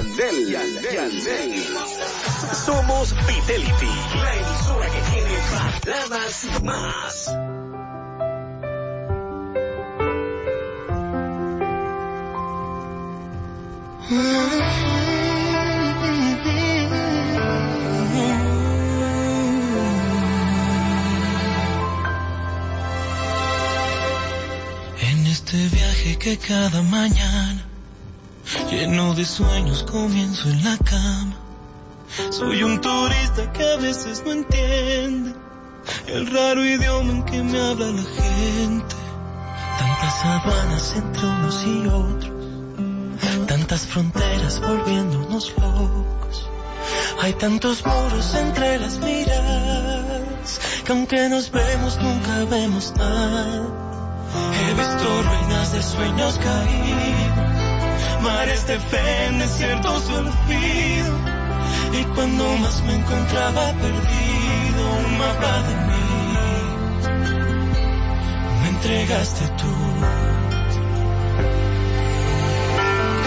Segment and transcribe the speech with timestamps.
[0.00, 0.48] Yandel.
[0.94, 1.52] Yandel.
[2.54, 7.28] Somos Fidelity, la emisora que tiene baladas y más.
[25.02, 27.69] En este viaje que cada mañana,
[28.80, 31.36] lleno de sueños, comienzo en la cama.
[32.30, 35.34] Soy un turista que a veces no entiende
[36.06, 38.96] el raro idioma en que me habla la gente.
[39.78, 46.48] Tantas aduanas entre unos y otros, tantas fronteras volviéndonos locos.
[47.20, 53.62] Hay tantos muros entre las miradas, que aunque nos vemos nunca vemos nada.
[54.54, 57.49] He visto ruinas de sueños caídos,
[58.22, 61.14] mares de fe en desiertos de olvido.
[61.92, 66.08] Y cuando más me encontraba perdido, un mapa de mí,
[68.62, 69.74] me entregaste tú.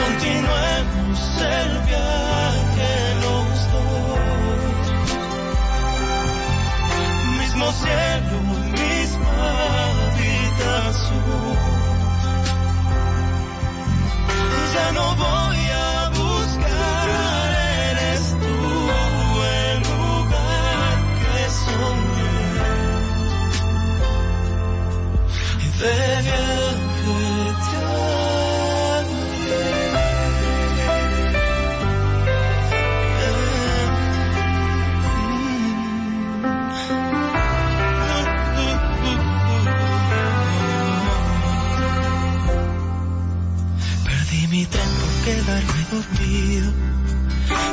[0.04, 2.92] Continuemos el viaje
[3.26, 4.86] los dos,
[7.40, 8.36] mismo cielo,
[8.72, 9.46] misma
[10.08, 11.73] habitación.
[14.74, 17.10] Ya no voy a buscar,
[17.90, 18.58] eres tú
[19.62, 22.32] el lugar que soñé.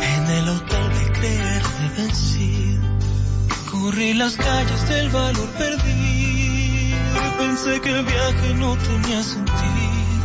[0.03, 2.83] En el hotel de creerme vencido.
[3.71, 6.21] Corrí las calles del valor perdido
[7.41, 10.21] pensé que el viaje no tenía sentido.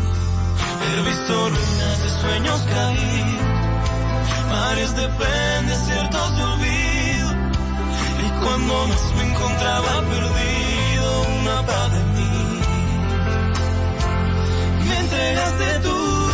[0.86, 3.46] He visto ruinas de sueños caídos,
[4.50, 7.30] mares de en desiertos de olvido.
[8.25, 12.59] Y cuando más me encontraba perdido, un mapa de mí
[14.88, 16.25] me entregaste tú.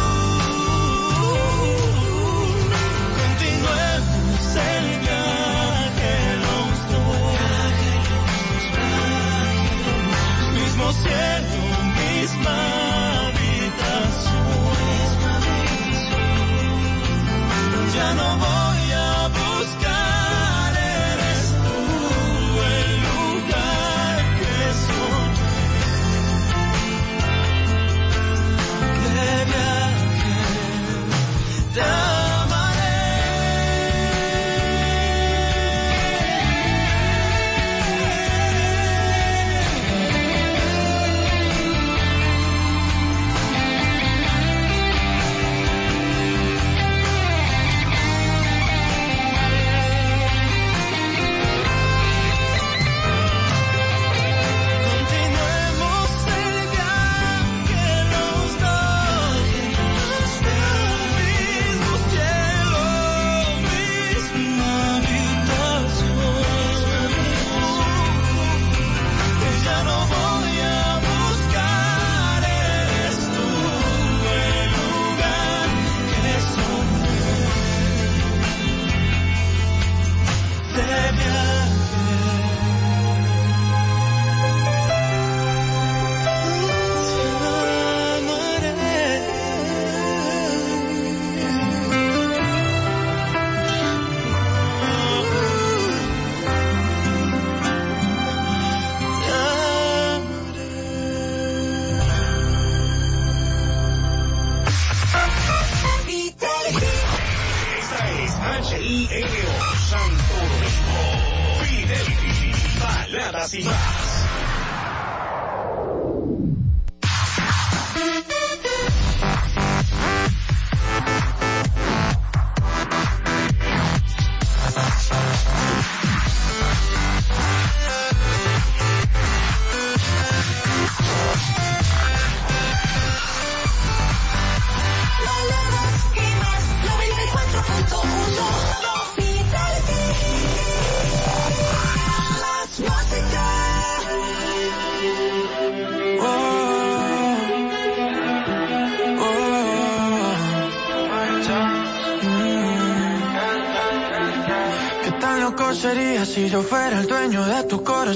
[17.94, 18.61] Ya no voy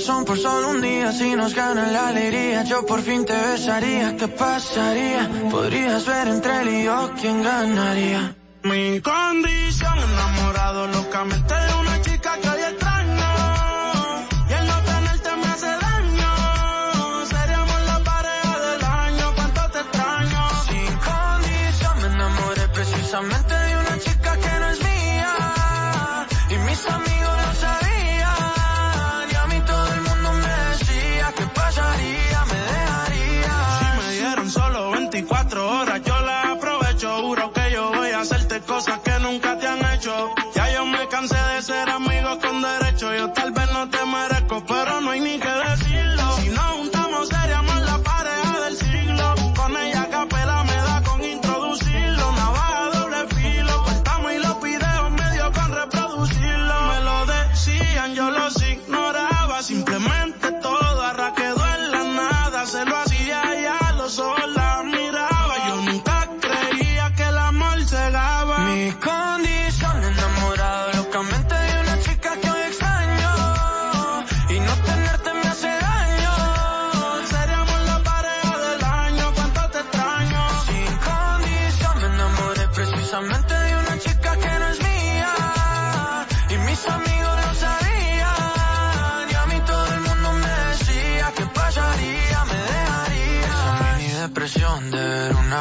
[0.06, 1.12] son por solo un día.
[1.12, 4.16] Si nos ganan la alegría, yo por fin te besaría.
[4.16, 5.30] ¿Qué pasaría?
[5.50, 8.36] Podrías ver entre él y yo quién ganaría.
[8.64, 11.45] Mi condición, enamorado locamente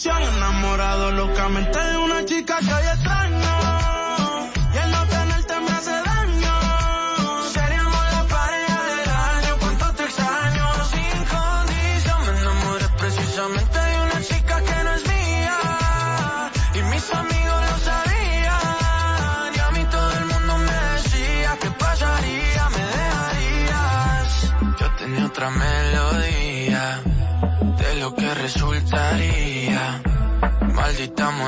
[0.00, 2.24] se enamorado locamente de una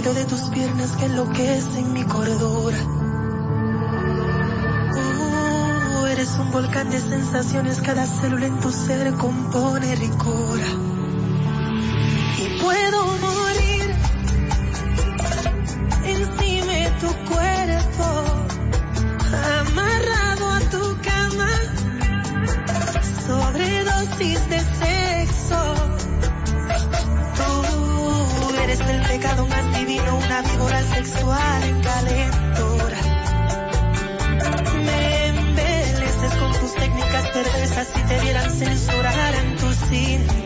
[0.00, 2.72] de tus piernas que enloquecen mi corredor.
[4.96, 10.58] Oh, eres un volcán de sensaciones, cada célula en tu ser compone ricor.
[12.38, 13.94] Y puedo morir
[16.06, 17.59] encima de tu cuerpo.
[34.84, 40.39] Me embeleces con tus técnicas perversas si te vieran censurar en tu cine.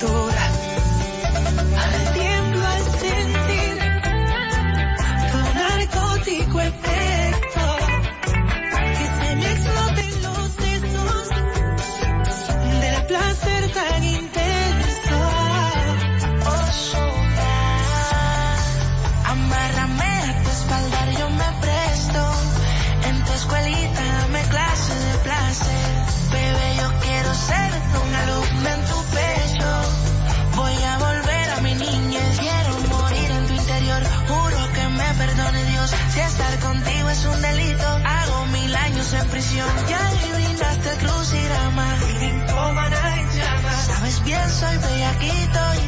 [39.54, 43.86] canción ya adivinaste crucirama y ninfómana en llamas.
[43.86, 45.83] Sabes bien, soy bellaquito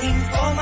[0.00, 0.59] waiting for my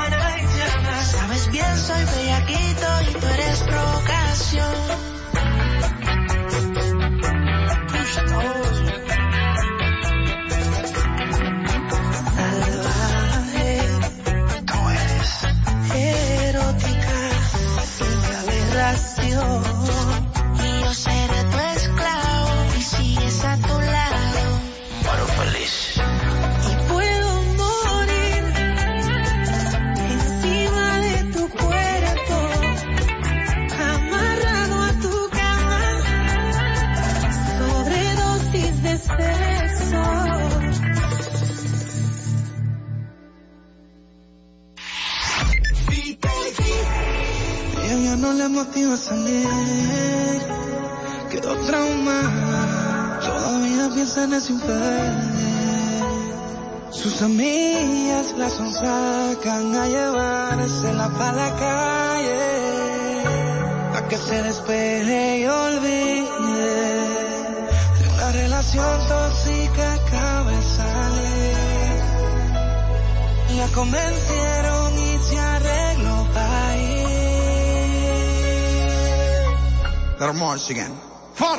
[80.53, 80.91] Michigan.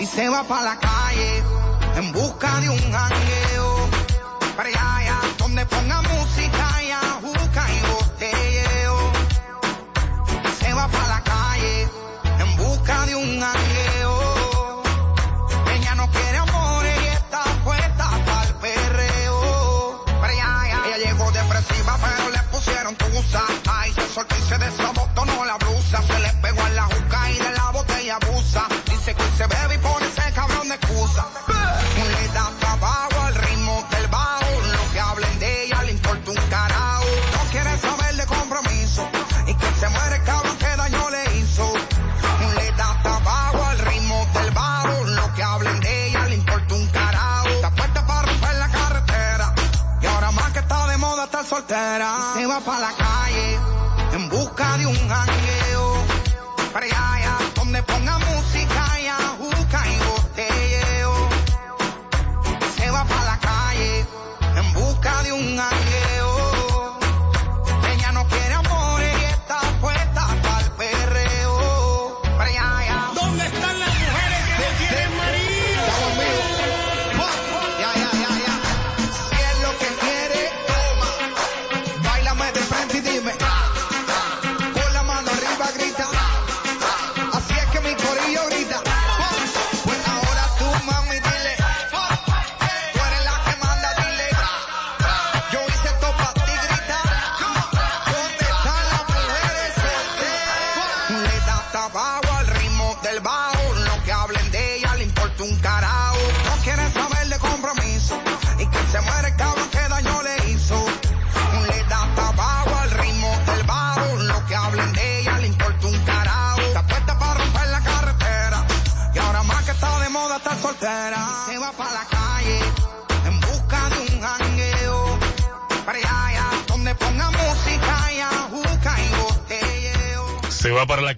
[0.01, 1.43] Y se va para la calle
[1.97, 2.91] en busca de un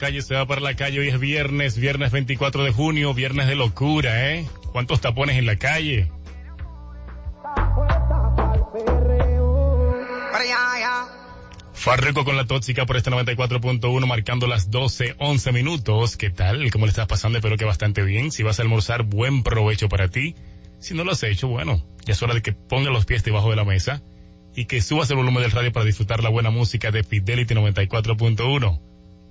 [0.02, 0.98] calle se va para la calle.
[0.98, 4.44] Hoy es viernes, viernes 24 de junio, viernes de locura, ¿eh?
[4.72, 6.10] ¿Cuántos tapones en la calle?
[11.72, 16.16] Farruco con la tóxica por este 94.1 marcando las 12, 11 minutos.
[16.16, 16.68] ¿Qué tal?
[16.72, 17.38] ¿Cómo le estás pasando?
[17.38, 18.32] Espero que bastante bien.
[18.32, 20.34] Si vas a almorzar, buen provecho para ti.
[20.80, 23.50] Si no lo has hecho, bueno, ya es hora de que pongas los pies debajo
[23.50, 24.02] de la mesa
[24.56, 28.81] y que subas el volumen del radio para disfrutar la buena música de Fidelity 94.1.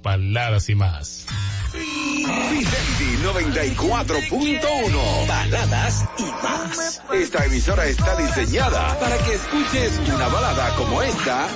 [0.01, 1.25] Paladas y más.
[1.71, 7.01] Fidelity 94.1 Baladas y más.
[7.13, 11.47] Esta emisora está diseñada para que escuches una balada como esta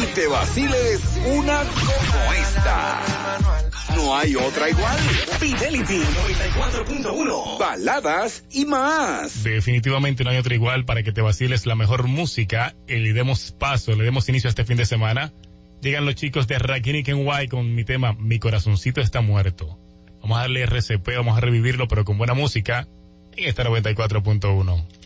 [0.00, 3.00] y te vaciles una como esta.
[3.96, 4.98] No hay otra igual.
[5.40, 9.42] Fidelity 94.1 Baladas y más.
[9.42, 13.52] Definitivamente no hay otra igual para que te vaciles la mejor música y le demos
[13.52, 15.32] paso, le demos inicio a este fin de semana
[15.80, 19.78] Llegan los chicos de Rakini Kenway con mi tema Mi corazoncito está muerto.
[20.20, 22.88] Vamos a darle RCP, vamos a revivirlo, pero con buena música
[23.36, 24.97] en esta 94.1.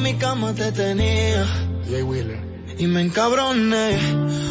[0.00, 1.44] en mi cama te tenía
[1.88, 2.40] Jay Wheeler.
[2.78, 3.98] y me encabroné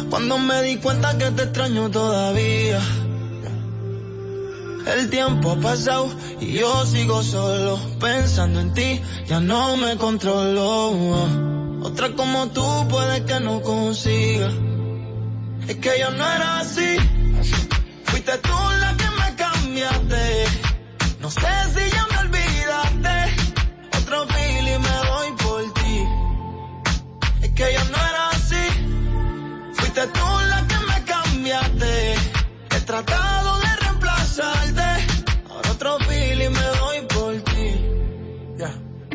[0.08, 2.80] cuando me di cuenta que te extraño todavía.
[4.86, 6.08] El tiempo ha pasado
[6.40, 11.28] y yo sigo solo pensando en ti, ya no me controlo.
[11.82, 14.50] Otra como tú puede que no consiga.
[15.68, 16.96] Es que yo no era así.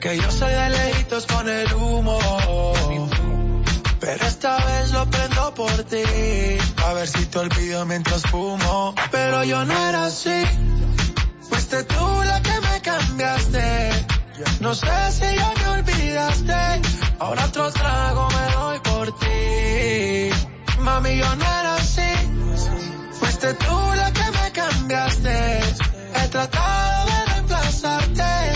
[0.00, 2.18] que yo soy de lejitos con el humo.
[4.00, 6.02] Pero esta vez lo prendo por ti,
[6.84, 8.94] a ver si te olvido mientras fumo.
[9.10, 10.44] Pero yo no era así,
[11.48, 14.06] fuiste tú la que me cambiaste.
[14.60, 16.54] No sé si ya me olvidaste,
[17.18, 20.30] ahora otro trago me doy por ti.
[20.80, 22.12] Mami, yo no era así,
[23.18, 25.60] fuiste tú la que me cambiaste.
[26.14, 28.55] He tratado de reemplazarte,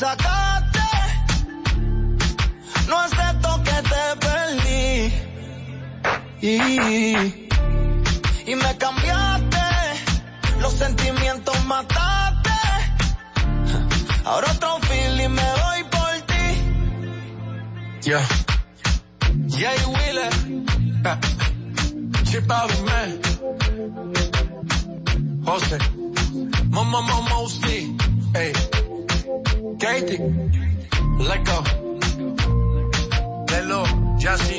[0.00, 0.88] sacaste.
[2.88, 5.12] No acepto que te perdí.
[6.40, 6.54] Y,
[8.50, 9.66] y me cambiaste.
[10.62, 12.58] Los sentimientos mataste.
[14.24, 16.46] Ahora otro feeling me voy por ti.
[18.08, 18.26] Yeah.
[19.48, 20.32] Jay yeah, Wheeler.
[22.24, 23.10] Chip out of man.
[25.44, 25.78] Jose.
[26.70, 27.36] Mama, mama,
[28.34, 28.52] Ey.
[29.78, 30.18] Katie.
[31.18, 31.62] Let go.
[33.48, 33.84] Lelo.
[34.18, 34.56] Jassy.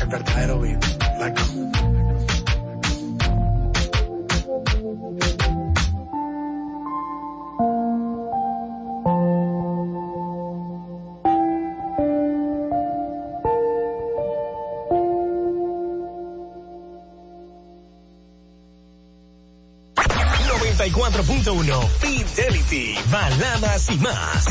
[0.00, 0.84] El verdadero beat.
[1.18, 1.89] Let go.
[22.00, 24.44] Fidelity, baladas y más.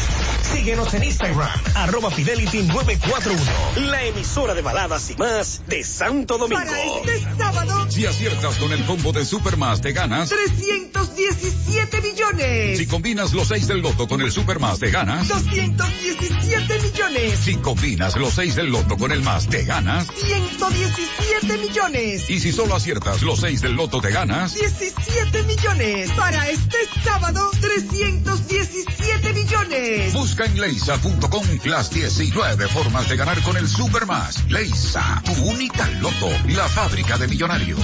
[0.51, 6.59] Síguenos en Instagram, arroba Fidelity 941, la emisora de baladas y más de Santo Domingo.
[6.59, 12.77] Para este sábado, si aciertas con el combo de Supermas, te ganas 317 millones.
[12.79, 17.39] Si combinas los 6 del loto con el Supermas, te ganas 217 millones.
[17.39, 22.29] Si combinas los 6 del loto con el más, te ganas 117 millones.
[22.29, 26.11] Y si solo aciertas los 6 del loto, te ganas 17 millones.
[26.13, 30.13] Para este sábado, 317 millones.
[30.13, 34.43] Busca en leisa.com las 19 formas de ganar con el Supermas.
[34.49, 37.79] Leisa, tu única loto, la fábrica de millonarios.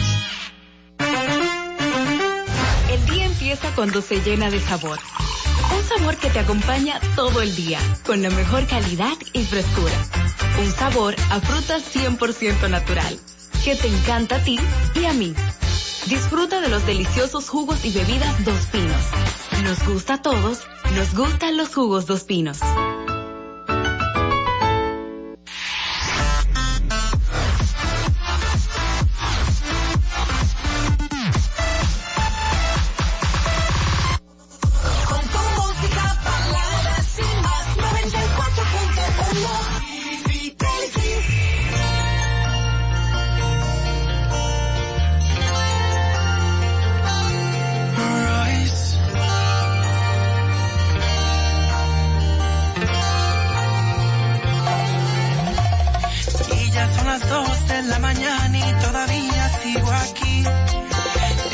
[2.90, 5.00] El día empieza cuando se llena de sabor.
[5.76, 9.94] Un sabor que te acompaña todo el día, con la mejor calidad y frescura.
[10.60, 13.20] Un sabor a frutas 100% natural,
[13.64, 14.60] que te encanta a ti
[14.96, 15.34] y a mí.
[16.08, 19.10] Disfruta de los deliciosos jugos y bebidas Dos Pinos.
[19.64, 20.62] Nos gusta a todos,
[20.96, 22.60] nos gustan los jugos Dos Pinos.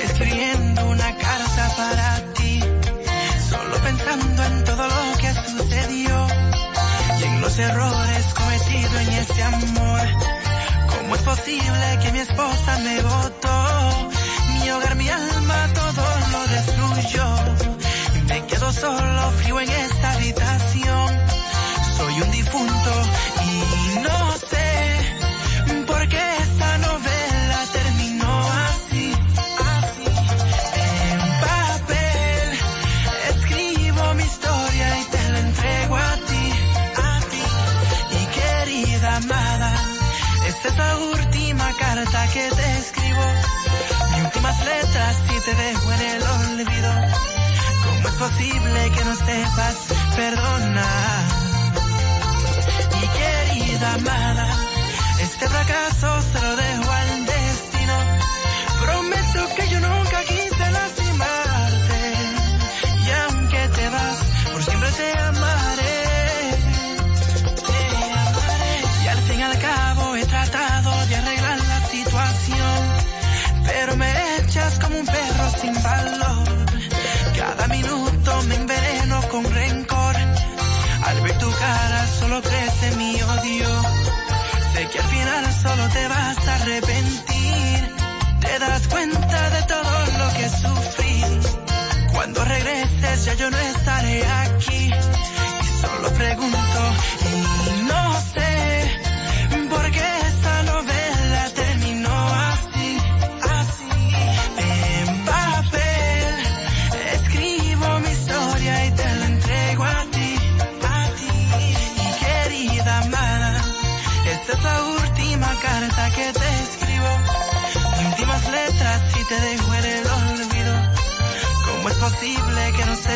[0.03, 2.59] Escribiendo una carta para ti,
[3.49, 6.27] solo pensando en todo lo que sucedió
[7.19, 10.01] y en los errores cometidos en este amor.
[10.89, 14.11] ¿Cómo es posible que mi esposa me votó?
[14.53, 17.25] Mi hogar, mi alma, todo lo destruyó.
[18.27, 21.09] Me quedo solo, frío en esta habitación.
[21.97, 22.91] Soy un difunto
[23.45, 24.30] y no
[44.93, 46.91] y te dejo en el olvido.
[47.83, 49.75] ¿Cómo es posible que no sepas
[50.17, 51.25] perdonar?
[53.01, 54.47] Y querida amada,
[55.21, 57.00] este fracaso se lo dejo al
[82.97, 83.69] mi odio.
[84.73, 87.95] Sé que al final solo te vas a arrepentir.
[88.41, 91.23] Te das cuenta de todo lo que sufrí.
[92.11, 94.91] Cuando regreses ya yo no estaré aquí.
[95.63, 96.79] Y solo pregunto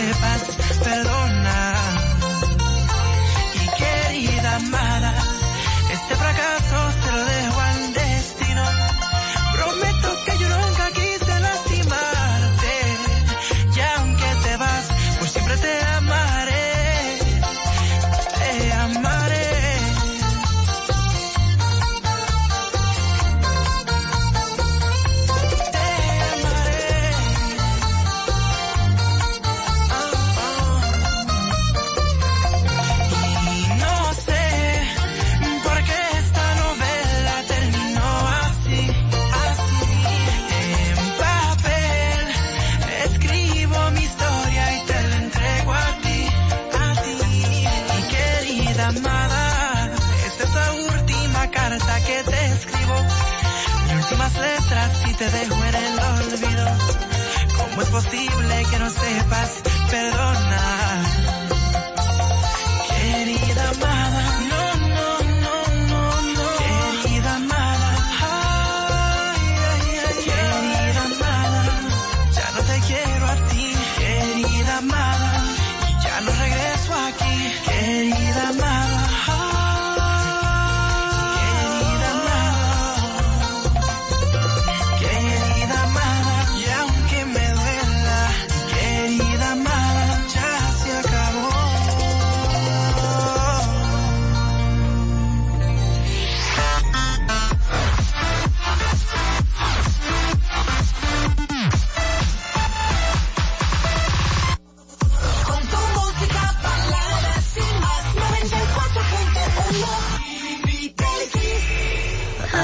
[0.04, 1.25] sepas perdonar?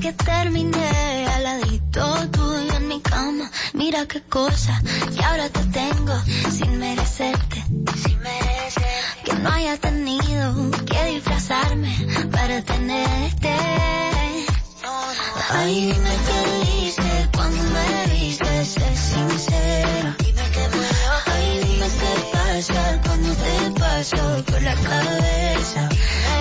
[0.00, 3.50] ¿Cómo fue que terminé al ladito tuyo en mi cama?
[3.74, 4.80] Mira qué cosa,
[5.14, 6.14] y ahora te tengo
[6.50, 7.62] sin merecerte.
[8.02, 8.84] Sin merecer.
[9.24, 11.94] Que no haya tenido que disfrazarme
[12.32, 13.54] para tenerte.
[15.50, 20.16] Ay, dime qué viste cuando me viste, sé sincera.
[20.18, 20.68] Ay, dime qué
[22.60, 25.88] pasa cuando te paso por la cabeza.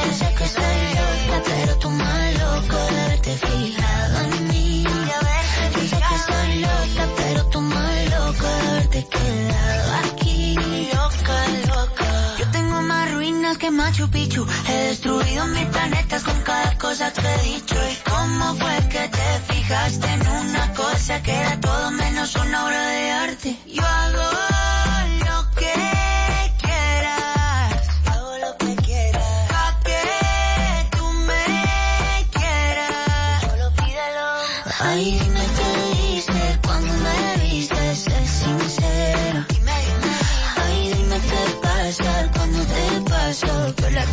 [0.06, 4.84] Yo sé que estoy loca, pero tú más loca de haberte fijado en mí.
[4.84, 10.56] Yo sé que estoy loca, pero tú más loca de haberte quedado aquí.
[10.94, 11.38] Loca,
[11.74, 12.36] loca.
[12.40, 14.46] Yo tengo más ruinas que Machu Picchu.
[14.68, 17.76] He destruido mis planetas con cada cosa que he dicho.
[17.76, 22.88] ¿Y cómo fue que te fijaste en una cosa que era todo menos una obra
[22.88, 23.58] de arte?
[23.68, 24.59] Yo hago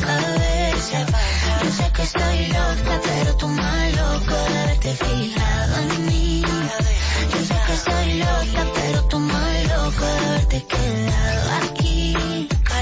[0.01, 1.07] cabeza.
[1.63, 6.43] Yo sé que estoy loca, pero tú más loca de haberte fijado en mí.
[7.33, 12.13] Yo sé que estoy loca, pero tú más loca de haberte quedado aquí.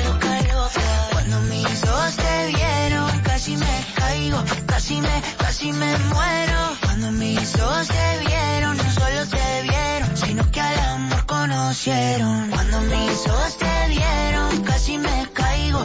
[0.04, 1.08] Loca, loca.
[1.12, 6.60] Cuando mis ojos te vieron, casi me caigo, casi me, casi me muero.
[6.82, 12.50] Cuando mis ojos te vieron, no solo te vieron, sino que al amor conocieron.
[12.50, 15.84] Cuando mis ojos te vieron, casi me caigo,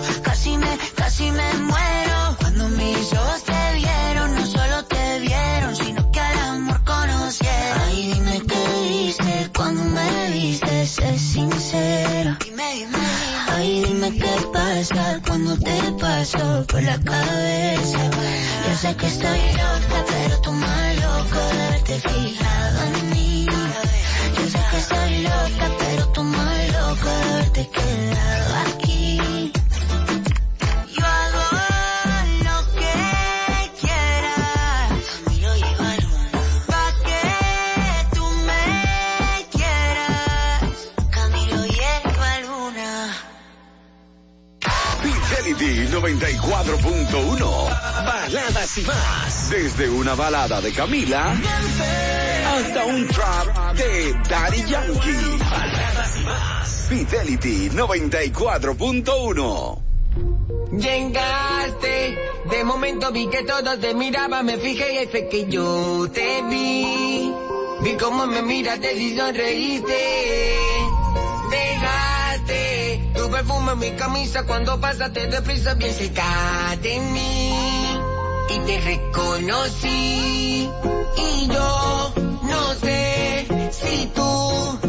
[1.20, 2.38] casi me, muero.
[2.40, 7.82] Cuando mis ojos te vieron, no solo te vieron, sino que al amor conocieron.
[7.88, 12.38] Ay, dime qué viste cuando me viste, sé sincera.
[12.44, 12.98] Dime, dime,
[13.50, 18.00] Ay, dime qué pasa cuando te paso por la cabeza.
[18.68, 23.46] Yo sé que estoy loca, pero tú más loca de haberte fijado en mí.
[24.38, 28.49] Yo sé que estoy loca, pero tú más loca de haberte quedado
[46.00, 47.70] 94.1.
[48.06, 49.50] Baladas y más.
[49.50, 51.36] Desde una balada de Camila
[52.48, 55.38] hasta un trap de Daddy Yankee.
[55.40, 56.86] Baladas y más.
[56.88, 59.82] Fidelity 94.1.
[60.72, 62.18] Llegaste,
[62.50, 67.30] de momento vi que todos te miraban, me fijé y fue que yo te vi.
[67.82, 69.98] Vi cómo me miraste y sonreíste.
[71.52, 72.19] Dejaste
[73.20, 77.54] tu perfume en mi camisa cuando pasaste deprisa bien cerca de mí.
[78.50, 80.70] Y te reconocí.
[81.18, 84.89] Y yo no sé si tú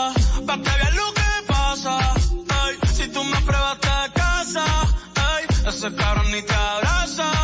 [0.00, 0.14] casa,
[0.46, 1.98] pa' que veas lo que pasa.
[2.62, 4.64] Ay, si tú me pruebas te casa,
[5.28, 7.39] ay, ese cabrón ni te abraza.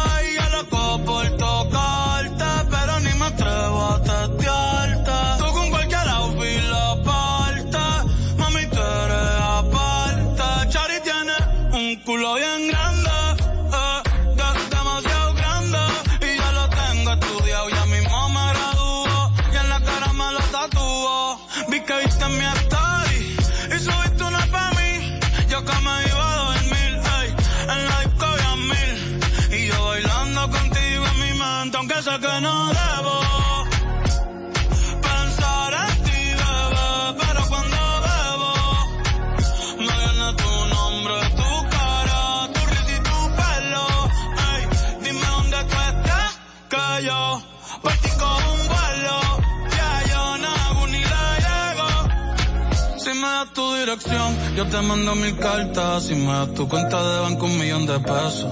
[54.57, 58.01] Yo te mando mil cartas y me das tu cuenta de banco un millón de
[58.01, 58.47] pesos.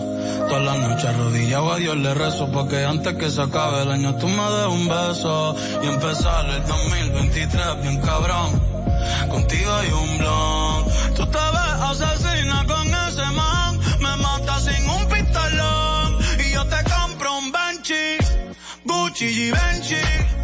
[0.48, 4.14] Toda la noche arrodillado a Dios le rezo porque antes que se acabe el año
[4.16, 8.50] tú me des un beso y empezar el 2023 bien cabrón.
[9.30, 10.84] Contigo hay un blon.
[11.16, 13.80] Tú te ves asesina con ese man.
[14.00, 18.18] Me mata sin un pistolón y yo te compro un Benchi,
[18.84, 20.43] Gucci y Benchi.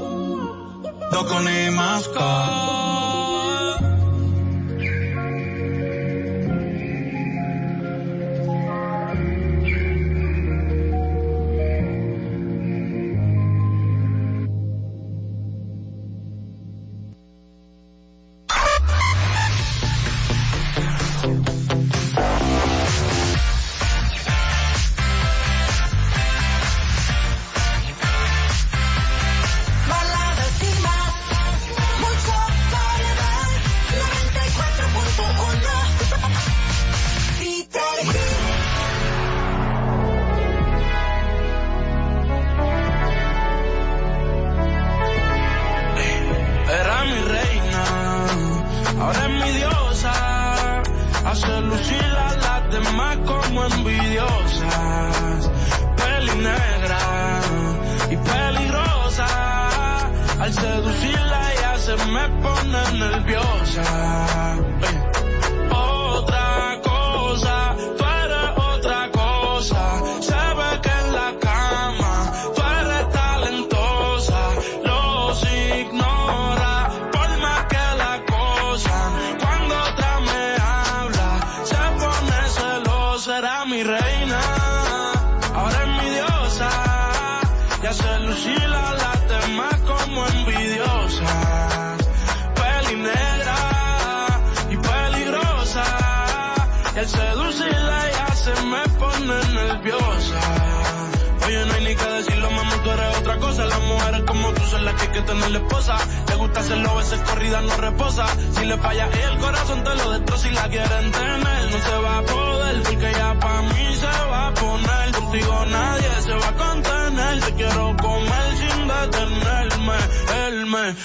[1.11, 2.90] Baladas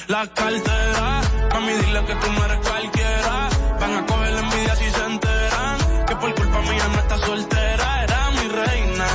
[0.09, 1.21] La cartera.
[1.53, 3.49] Mami, dile que tú no eres cualquiera.
[3.81, 6.07] Van a coger la envidia si se enteran.
[6.07, 8.05] Que por culpa mía no está soltera.
[8.05, 9.09] Era mi reina.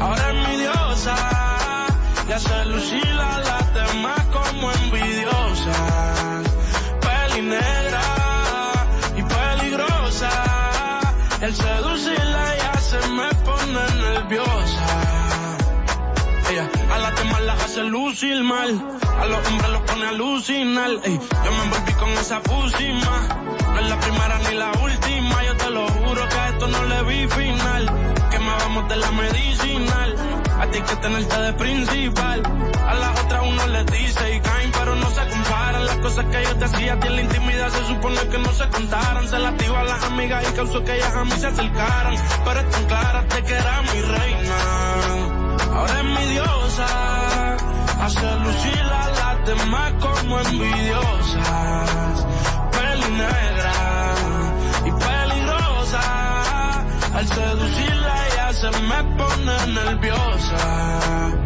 [0.00, 1.16] Ahora es mi diosa.
[2.28, 6.42] Y hace lucir a las demás como envidiosas.
[7.00, 8.02] Peli negra
[9.16, 10.30] y peligrosa.
[11.42, 14.86] Al seducirla ya se me pone nerviosa.
[16.50, 18.98] Ella a las demás las hace lucir mal.
[19.20, 20.90] A los hombres los pone a alucinar.
[21.04, 23.28] Ey, yo me envolví con esa pusima.
[23.72, 25.44] No es la primera ni la última.
[25.44, 27.86] Yo te lo juro que a esto no le vi final.
[28.30, 30.16] Que me vamos de la medicinal.
[30.60, 32.42] A ti que tenerte de principal.
[32.86, 35.86] A las otras uno les dice y caen, pero no se comparan.
[35.86, 38.52] Las cosas que yo te hacía a ti en la intimidad se supone que no
[38.52, 39.28] se contaran.
[39.28, 42.14] Se las digo a las amigas y causó que ellas a mí se acercaran.
[42.44, 44.56] Pero es tan clara de que era mi reina.
[45.74, 47.75] Ahora es mi diosa.
[48.00, 52.26] Hace lucir a las demás como envidiosas.
[52.72, 54.14] Peli negra
[54.84, 56.02] y peligrosa.
[57.14, 61.45] Al seducirla ella se me pone nerviosa.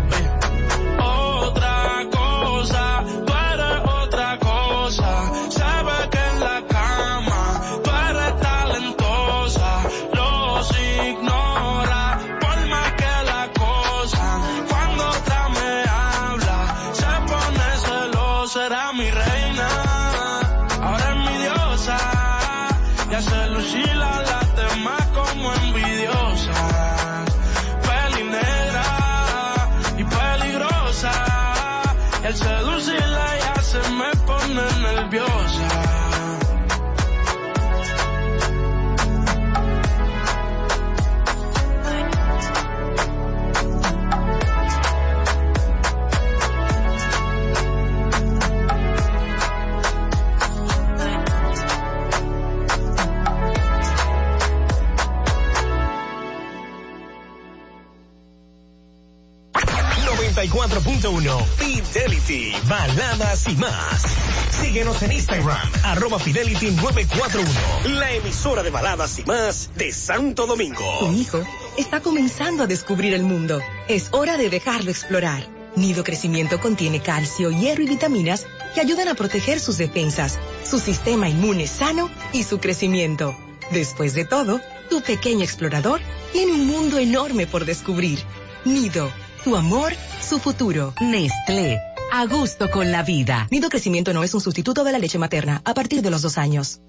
[60.81, 64.03] 94.1 Fidelity, baladas y más.
[64.51, 71.09] Síguenos en Instagram, arroba Fidelity 941, la emisora de baladas y más de Santo Domingo.
[71.09, 71.43] Mi hijo
[71.77, 73.61] está comenzando a descubrir el mundo.
[73.89, 75.47] Es hora de dejarlo explorar.
[75.77, 81.29] Nido Crecimiento contiene calcio, hierro y vitaminas que ayudan a proteger sus defensas, su sistema
[81.29, 83.37] inmune sano y su crecimiento.
[83.71, 86.01] Después de todo, tu pequeño explorador
[86.33, 88.19] tiene un mundo enorme por descubrir.
[88.65, 89.11] Nido
[89.45, 90.95] tu amor, su futuro.
[91.01, 91.81] Nestlé.
[92.13, 93.47] A gusto con la vida.
[93.51, 96.39] Nido Crecimiento no es un sustituto de la leche materna a partir de los dos
[96.39, 96.81] años.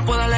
[0.00, 0.37] me pueda leer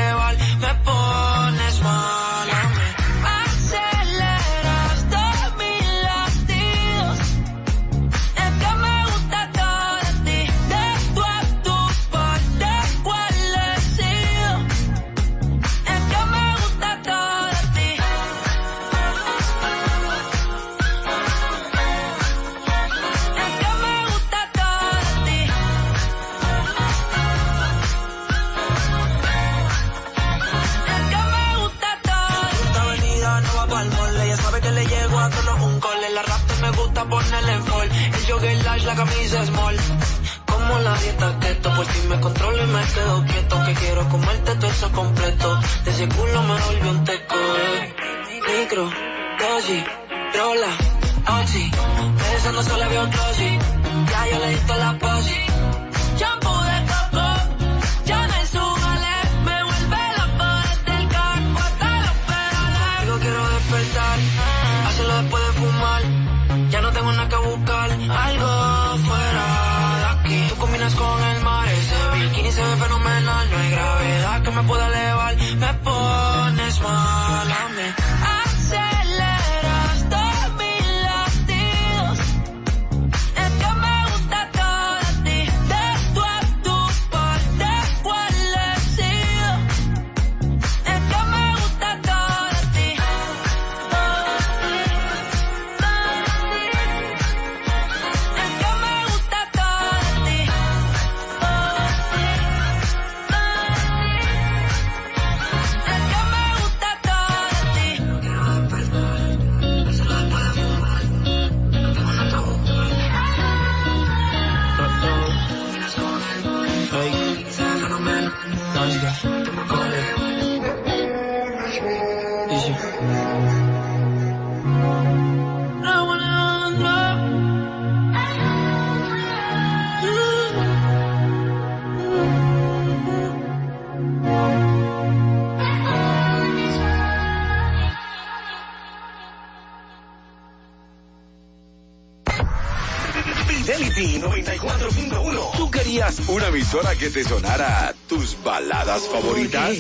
[147.01, 149.74] que te sonara tus baladas favoritas?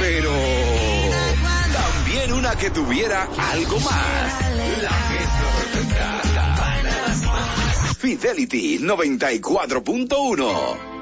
[0.00, 0.32] Pero
[1.74, 4.32] también una que tuviera algo más.
[4.82, 4.90] La
[7.98, 10.93] Fidelity 94.1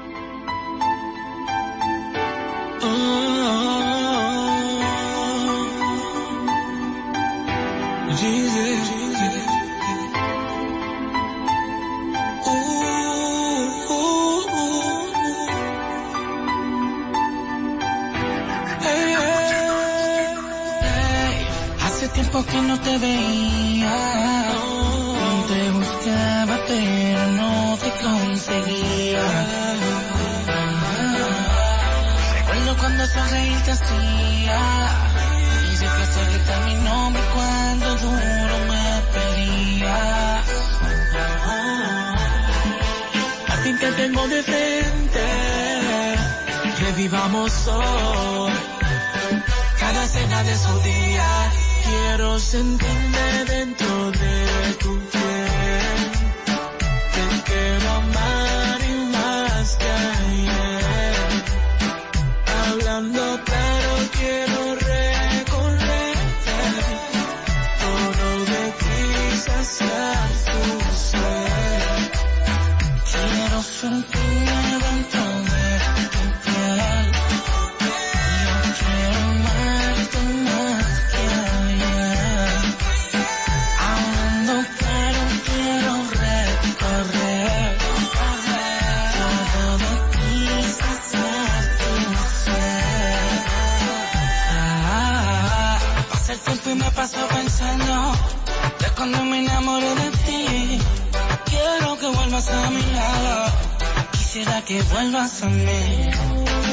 [105.03, 106.09] Mí.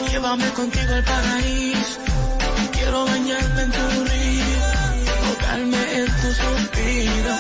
[0.09, 1.99] Llévame contigo al paraíso.
[2.73, 4.61] Quiero bañarme en tu río.
[5.27, 7.35] Ahogarme en tu suspiro.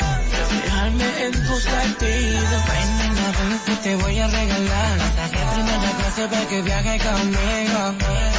[0.51, 2.63] Dejarme en tus latidos.
[2.67, 4.99] Ven, nena, ven que te voy a regalar.
[5.15, 7.79] Saqué primera clase para que viaje conmigo.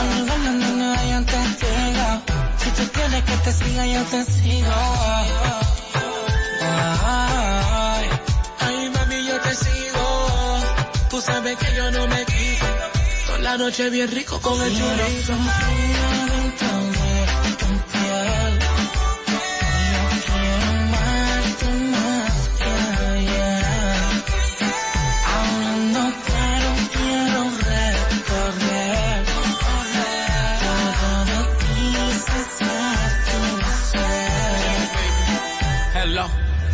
[0.02, 2.20] Al lugar donde no hayan testigos.
[2.58, 4.74] Si tú quieres que te siga, yo te sigo.
[7.04, 8.10] Ay,
[8.60, 10.02] ay, mami, yo te sigo.
[11.10, 12.31] Tú sabes que yo no me
[13.52, 15.34] la noche bien rico con el chorizo.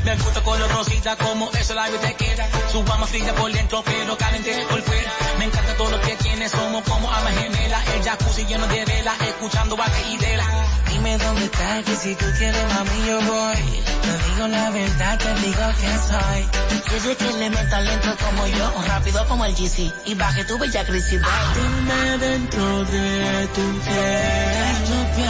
[0.08, 2.48] Me gusta color rosita como eso la vida te queda.
[2.72, 5.12] Su alma fría por dentro pero caliente por fuera.
[5.38, 7.84] Me encanta todo lo que tiene, somos como alma gemela.
[7.94, 10.46] El jacuzzi lleno de vela, escuchando baque y dela.
[10.88, 13.84] Dime dónde estás, que si tú quieres, mami, yo voy.
[14.02, 16.48] Te digo la verdad, te digo que soy.
[16.88, 19.92] Quiere que le meta lento como yo, rápido como el GC.
[20.06, 25.28] Y baje tu bella crisis, Dime dentro de tu piel, tu piel.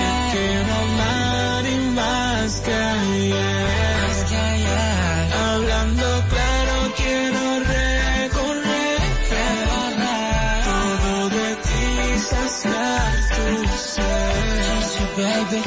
[0.00, 0.74] Te quiero
[1.68, 2.98] y más que ayer.
[2.98, 3.87] Más que ayer.
[5.88, 9.00] Hablando claro, quiero recorrer.
[10.64, 14.34] Todo de ti, saciar tu ser.
[15.16, 15.62] baby.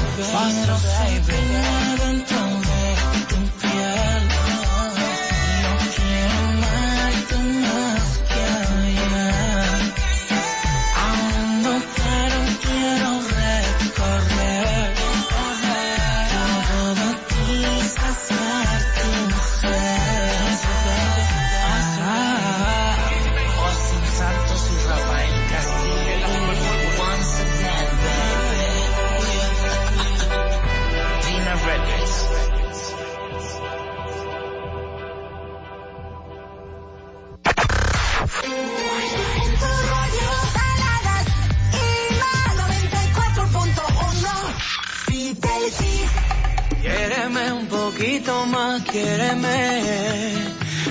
[48.21, 49.81] Poquito más, quiéreme.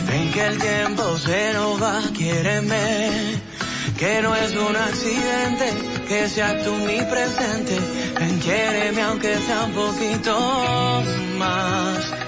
[0.06, 3.40] Ven que el tiempo se nos va, quiéreme.
[3.98, 5.72] Que no es un accidente,
[6.08, 7.78] que seas tú mi presente.
[8.18, 11.02] Ven, quiéreme aunque sea un poquito
[11.38, 12.19] más.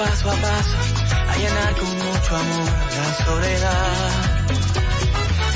[0.00, 0.76] Paso a paso
[1.28, 4.46] a llenar con mucho amor la soledad.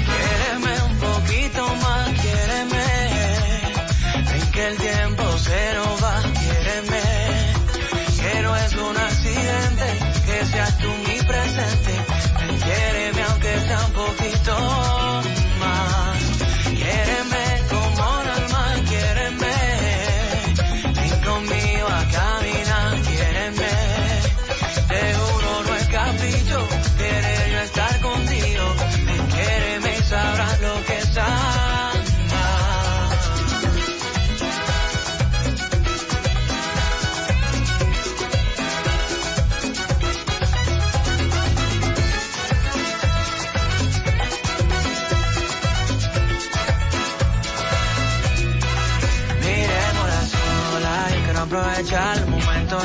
[0.09, 2.87] Quiéreme un poquito más, quiéreme,
[4.31, 7.03] ven que el tiempo se nos va, quiéreme,
[8.21, 9.87] que no es un accidente,
[10.27, 11.94] que seas tú mi presente,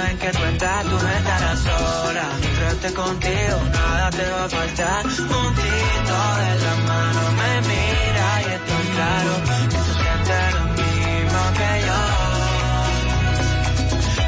[0.06, 2.26] en que tú estás, tú no estarás sola.
[2.40, 5.04] Mientras esté contigo, nada te va a faltar.
[5.04, 9.32] Juntito de la mano me mira y estoy claro
[9.70, 12.02] que tú sientes lo mismo que yo.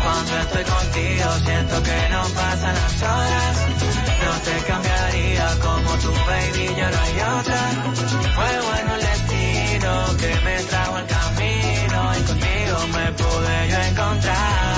[0.03, 3.55] Cuando estoy contigo siento que no pasan las horas.
[4.25, 7.61] No te cambiaría como tu baby, yo no hay otra.
[8.35, 14.70] Fue bueno el destino que me trajo al camino y conmigo me pude yo encontrar.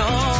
[0.00, 0.37] Un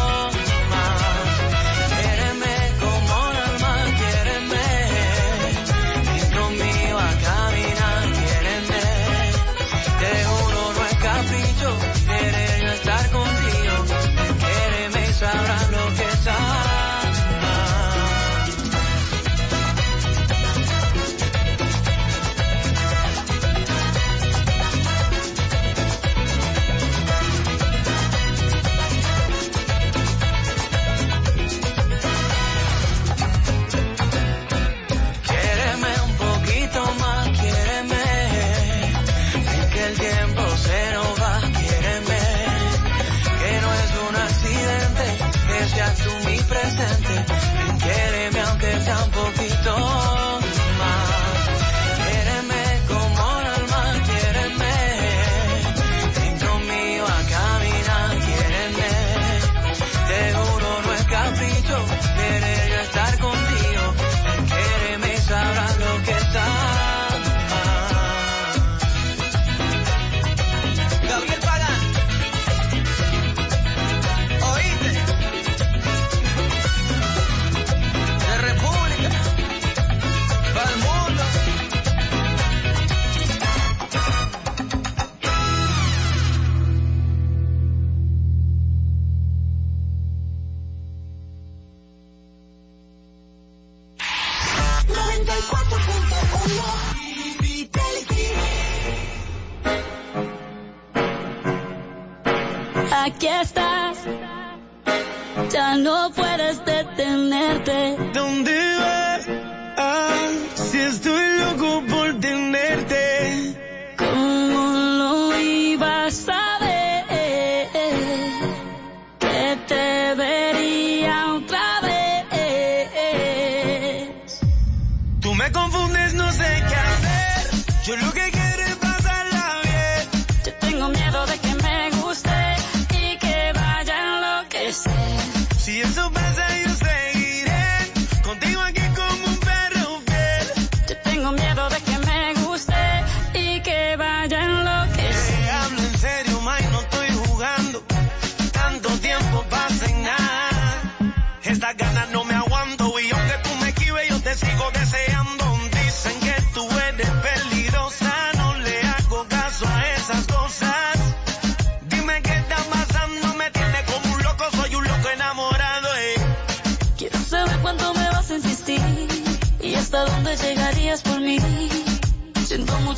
[105.78, 107.96] no puedes detenerte.
[108.12, 108.67] ¿Dónde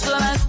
[0.01, 0.40] Siento mucho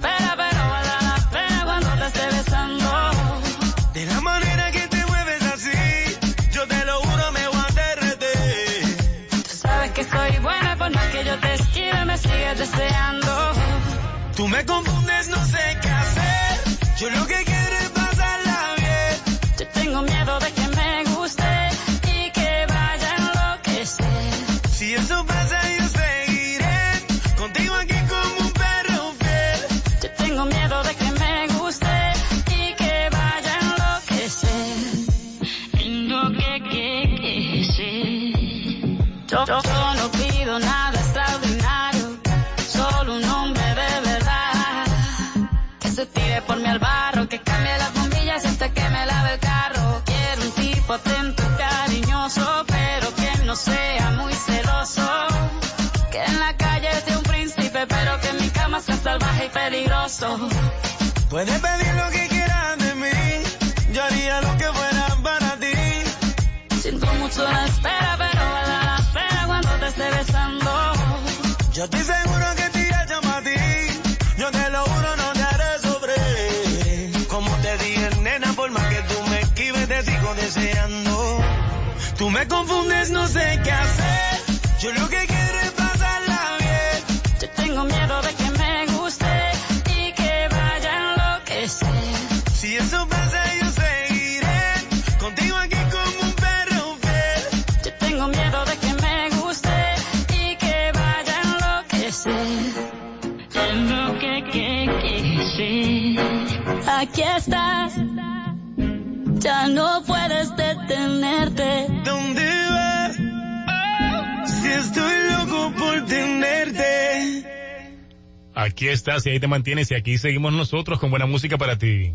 [119.02, 122.14] estás y ahí te mantienes y aquí seguimos nosotros con buena música para ti.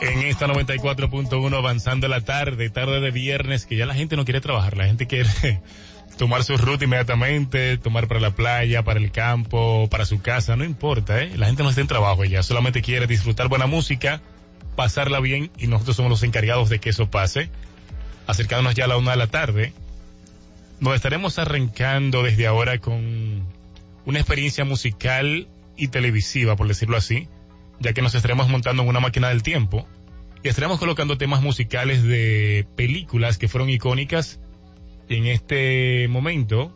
[0.00, 4.40] En esta 94.1 avanzando la tarde, tarde de viernes, que ya la gente no quiere
[4.40, 5.30] trabajar, la gente quiere
[6.18, 10.64] tomar su ruta inmediatamente, tomar para la playa, para el campo, para su casa, no
[10.64, 11.36] importa, ¿eh?
[11.36, 14.20] La gente no está en trabajo ya, solamente quiere disfrutar buena música,
[14.74, 17.48] pasarla bien y nosotros somos los encargados de que eso pase.
[18.26, 19.72] Acercándonos ya a la una de la tarde,
[20.82, 23.46] nos estaremos arrancando desde ahora con
[24.04, 27.28] una experiencia musical y televisiva, por decirlo así,
[27.78, 29.86] ya que nos estaremos montando en una máquina del tiempo
[30.42, 34.40] y estaremos colocando temas musicales de películas que fueron icónicas
[35.08, 36.74] y en este momento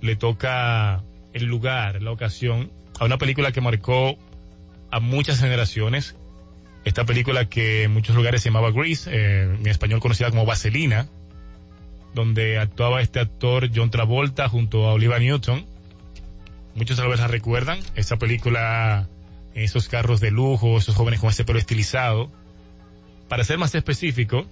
[0.00, 4.18] le toca el lugar, la ocasión a una película que marcó
[4.90, 6.16] a muchas generaciones.
[6.84, 11.08] Esta película que en muchos lugares se llamaba Grease, eh, en español conocida como Vaselina,
[12.14, 15.66] donde actuaba este actor John Travolta junto a Olivia Newton.
[16.74, 19.08] Muchos tal vez la recuerdan, esa película,
[19.54, 22.30] esos carros de lujo, esos jóvenes con ese pelo estilizado.
[23.28, 24.46] Para ser más específico,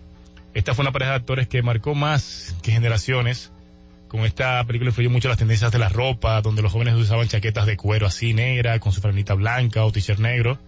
[0.55, 3.53] esta fue una pareja de actores que marcó más que generaciones.
[4.09, 7.67] Con esta película influyó mucho las tendencias de la ropa, donde los jóvenes usaban chaquetas
[7.67, 10.59] de cuero así negra, con su franita blanca o t-shirt negro.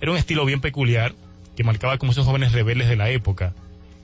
[0.00, 1.14] Era un estilo bien peculiar
[1.56, 3.54] que marcaba como esos jóvenes rebeldes de la época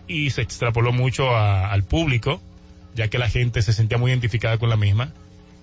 [0.09, 2.41] y se extrapoló mucho a- al público,
[2.95, 5.13] ya que la gente se sentía muy identificada con la misma.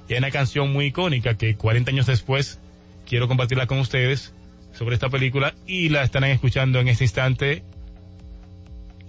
[0.07, 2.59] Y hay una canción muy icónica que 40 años después
[3.07, 4.33] quiero compartirla con ustedes
[4.73, 7.63] sobre esta película y la estarán escuchando en este instante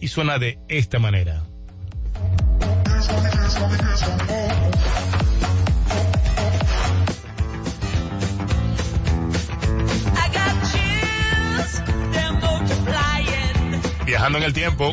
[0.01, 1.45] y suena de esta manera.
[14.07, 14.93] Viajando en el tiempo,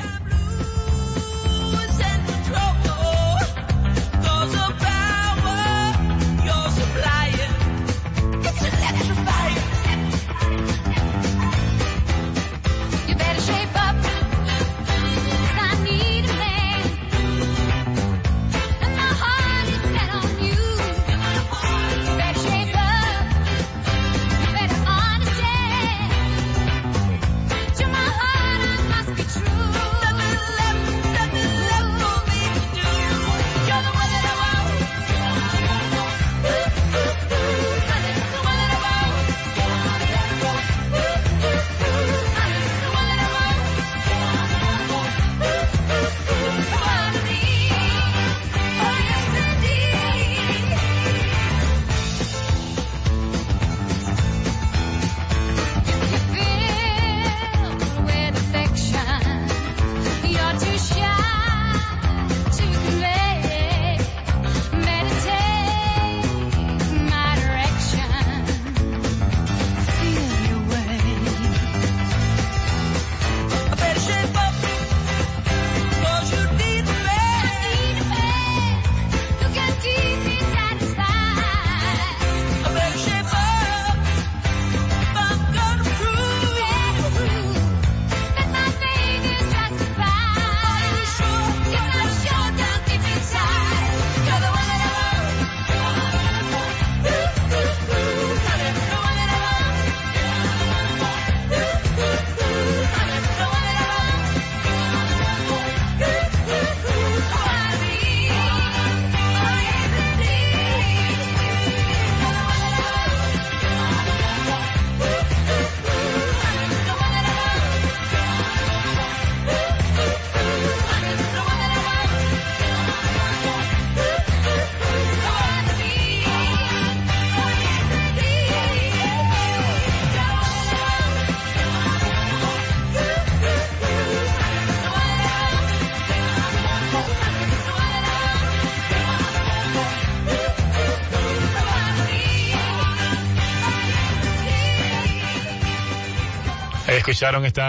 [147.12, 147.62] Escucharon este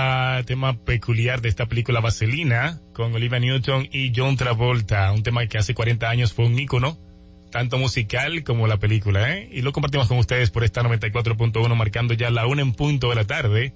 [0.46, 5.58] tema peculiar de esta película Vaselina con Olivia Newton y John Travolta, un tema que
[5.58, 6.96] hace 40 años fue un ícono,
[7.50, 9.48] tanto musical como la película, ¿eh?
[9.50, 13.16] Y lo compartimos con ustedes por esta 94.1 marcando ya la una en punto de
[13.16, 13.74] la tarde.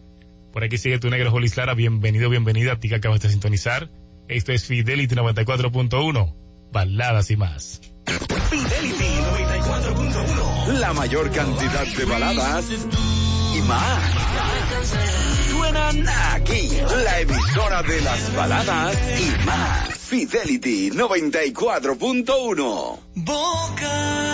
[0.53, 3.91] Por aquí sigue tu negro Jolis Lara, bienvenido, bienvenida a ti que acabas de sintonizar.
[4.29, 6.33] Esto es Fidelity 94.1,
[6.71, 7.81] baladas y más.
[8.51, 9.05] Fidelity
[9.49, 10.79] 94.1.
[10.79, 14.26] La mayor cantidad de baladas y más.
[15.51, 16.69] Suenan aquí,
[17.05, 19.97] la emisora de las baladas y más.
[19.97, 22.99] Fidelity 94.1.
[23.15, 24.26] Boca.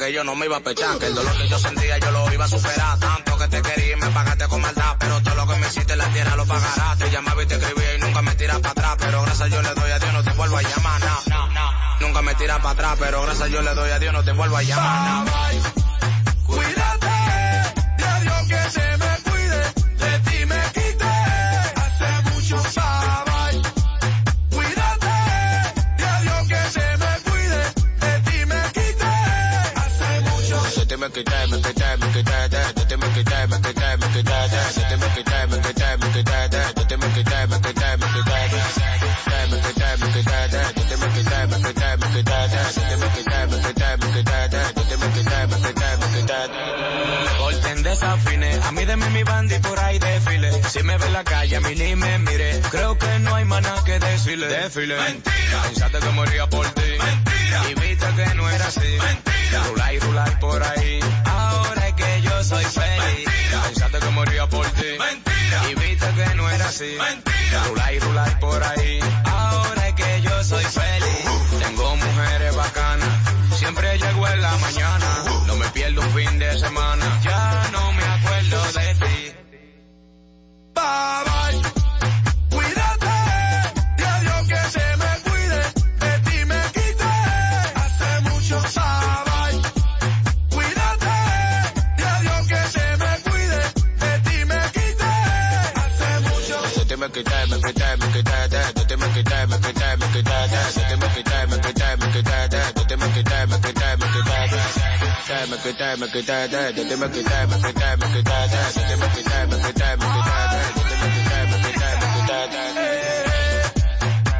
[0.00, 2.32] que yo no me iba a pechar, que el dolor que yo sentía yo lo
[2.32, 2.98] iba a superar.
[2.98, 5.92] Tanto que te quería y me pagaste con maldad, pero todo lo que me hiciste
[5.92, 6.98] en la tierra lo pagarás.
[6.98, 9.74] Te llamaba y te escribía y nunca me tiras para atrás, pero gracias yo le
[9.74, 11.98] doy a Dios, no te vuelvo a llamar, nah.
[12.00, 14.56] Nunca me tiras para atrás, pero gracias yo le doy a Dios, no te vuelvo
[14.56, 15.89] a llamar.
[47.38, 50.00] Volten desafines, a mí mi y por ahí.
[50.70, 52.60] Si me ve en la calle, a mí ni me mire.
[52.70, 53.98] Creo que no hay maná que.
[53.98, 54.46] Desfile.
[54.96, 55.62] Mentira.
[55.64, 56.82] Pensaste que moría por ti.
[56.82, 57.80] Mentira mentira.
[57.80, 58.80] viste que no era así.
[58.80, 59.64] Mentira.
[59.68, 61.00] Rular y rular por ahí.
[61.24, 63.26] Ahora es que yo soy feliz.
[63.26, 63.62] Mentira.
[63.62, 64.86] Pensaste que moría por ti.
[64.98, 65.70] Mentira.
[65.70, 66.96] Y viste que no era así.
[66.98, 67.64] Mentira.
[67.68, 69.00] Rular y rular por ahí.
[69.24, 71.26] Ahora es que yo soy feliz.
[71.26, 71.58] Uh.
[71.58, 73.58] Tengo mujeres bacanas.
[73.58, 75.06] Siempre llego en la mañana.
[75.26, 75.46] Uh.
[75.46, 77.20] No me pierdo un fin de semana.
[77.22, 79.32] Ya no me acuerdo de ti.
[80.74, 81.79] Bye bye.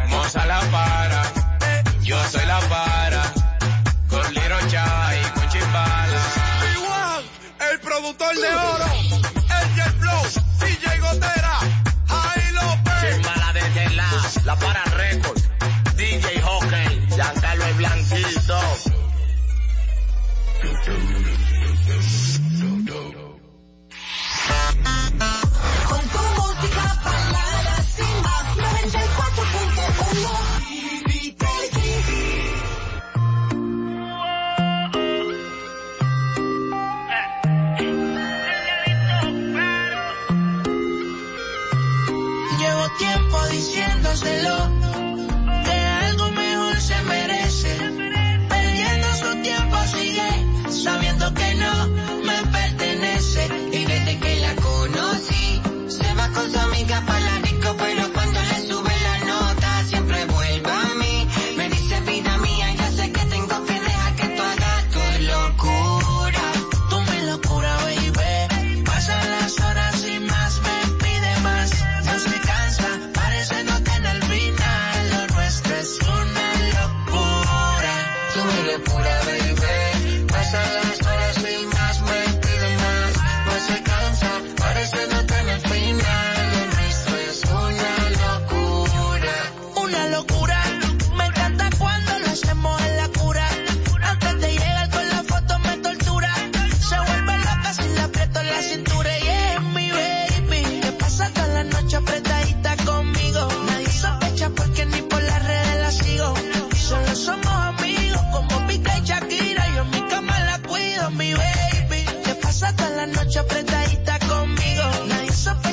[0.09, 1.22] Moza la para,
[2.02, 3.32] yo soy la para,
[4.09, 6.22] con Liro Chai, con Chimbala.
[7.72, 9.10] El productor de oro.
[25.88, 28.16] Con tu música, baladas, sin
[28.56, 30.50] 94.1
[42.58, 44.80] Llevo tiempo diciéndoselo.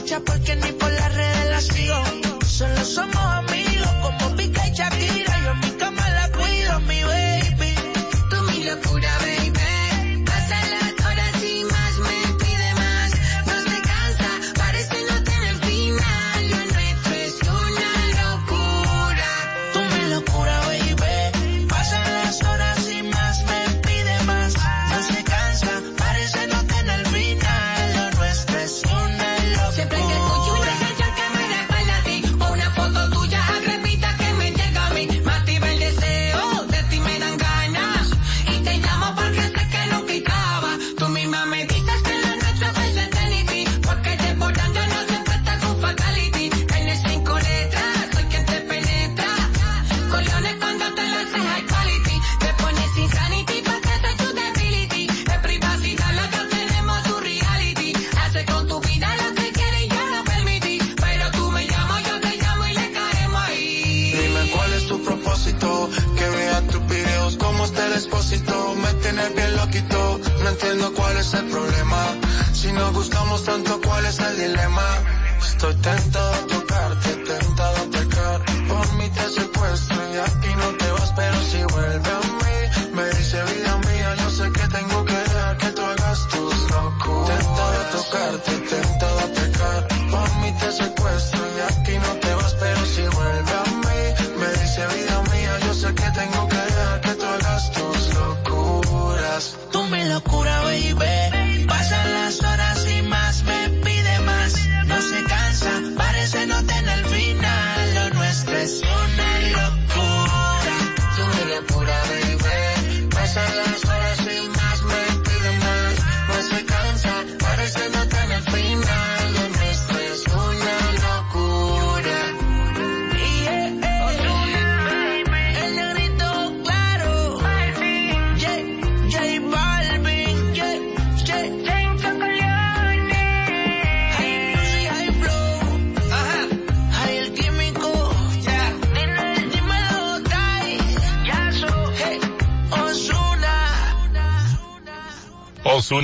[0.08, 0.77] mucha porque ni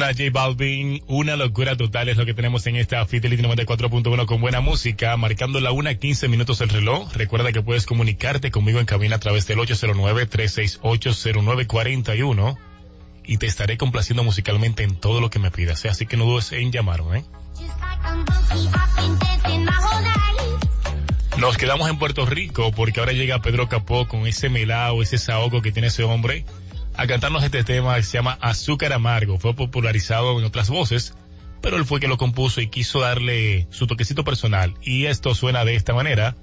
[0.02, 4.60] J Balvin, una locura total es lo que tenemos en esta Fidelity 94.1 con buena
[4.60, 7.14] música, marcando la 1 a 15 minutos el reloj.
[7.14, 12.58] Recuerda que puedes comunicarte conmigo en cabina a través del 809-368-0941
[13.26, 15.90] y te estaré complaciendo musicalmente en todo lo que me pidas, ¿eh?
[15.90, 17.20] así que no dudes en llamarme.
[17.20, 17.24] ¿eh?
[21.38, 25.62] Nos quedamos en Puerto Rico porque ahora llega Pedro Capó con ese melao, ese saoco
[25.62, 26.46] que tiene ese hombre
[27.04, 29.38] a cantarnos este tema que se llama Azúcar Amargo.
[29.38, 31.14] Fue popularizado en otras voces,
[31.62, 34.74] pero él fue que lo compuso y quiso darle su toquecito personal.
[34.82, 36.38] Y esto suena de esta manera.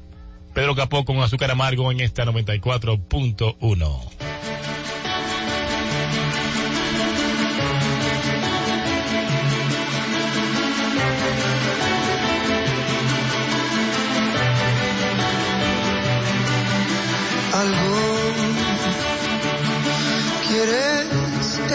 [0.52, 4.09] Pedro Capó con Azúcar Amargo en esta 94.1.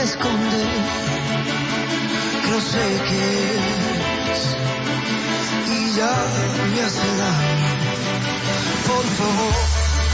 [0.06, 0.64] esconde,
[2.52, 3.26] no sé qué
[4.34, 4.42] es
[5.76, 6.16] y ya
[6.72, 7.70] me hace daño.
[8.90, 9.56] Por favor,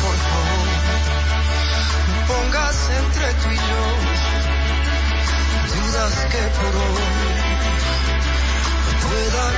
[0.04, 0.68] por favor,
[2.10, 3.84] no pongas entre tú y yo
[5.76, 7.08] dudas que por hoy
[8.86, 9.56] no puedan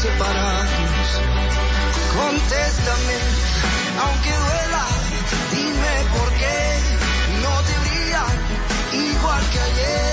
[0.00, 1.08] separarnos.
[2.18, 3.18] Contéstame,
[4.04, 4.84] aunque duela,
[5.52, 6.61] dime por qué.
[9.32, 10.11] porque ayer.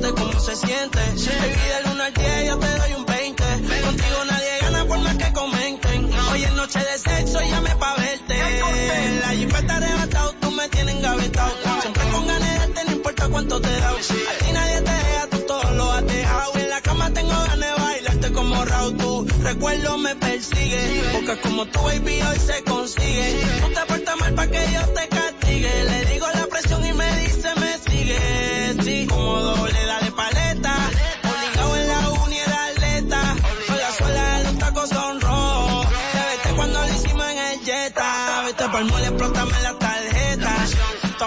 [0.00, 0.98] Siente, cómo se siente.
[0.98, 3.44] Baby, del 1 al 10 yo te doy un 20.
[3.84, 6.10] Contigo nadie gana por más que comenten.
[6.30, 8.36] Hoy es noche de sexo y llame pa' verte.
[9.20, 11.52] La jipeta arrebatado, tú me tienes engavetado.
[11.80, 13.90] Siempre con ganas de no importa cuánto te da.
[13.90, 16.52] A ti nadie te deja, tú todo lo has dejado.
[16.54, 18.96] En la cama tengo ganas de bailarte como Raúl.
[18.96, 21.02] Tu recuerdo me persigue.
[21.12, 23.42] Porque como tu baby hoy se consigue.
[23.60, 25.84] Tú te portas mal pa' que yo te castigue.
[25.84, 26.47] Le digo la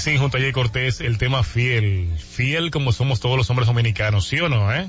[0.00, 2.08] Wisin junto a Jay Cortés, el tema fiel.
[2.16, 4.88] Fiel como somos todos los hombres dominicanos, ¿sí o no, eh?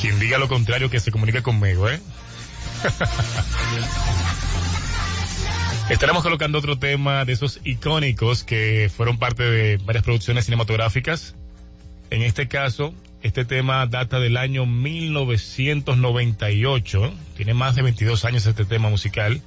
[0.00, 2.00] Quien diga lo contrario que se comunique conmigo, ¿eh?
[5.90, 11.34] Estaremos colocando otro tema de esos icónicos que fueron parte de varias producciones cinematográficas.
[12.08, 17.12] En este caso, este tema data del año 1998.
[17.36, 19.42] Tiene más de 22 años este tema musical.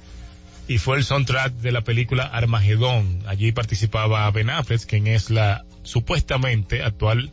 [0.66, 3.20] Y fue el soundtrack de la película Armagedón.
[3.26, 7.30] Allí participaba Ben Affleck, quien es la supuestamente actual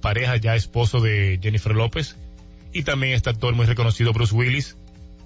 [0.00, 2.16] pareja ya esposo de Jennifer López.
[2.72, 4.76] Y también este actor muy reconocido Bruce Willis.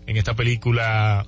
[0.06, 1.26] En esta película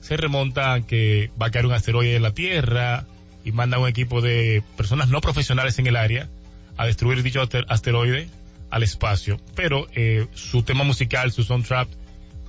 [0.00, 3.04] se remonta a que va a caer un asteroide en la Tierra
[3.44, 6.28] y manda un equipo de personas no profesionales en el área
[6.76, 8.28] a destruir dicho aster- asteroide
[8.70, 9.38] al espacio.
[9.54, 11.88] Pero eh, su tema musical, su soundtrack,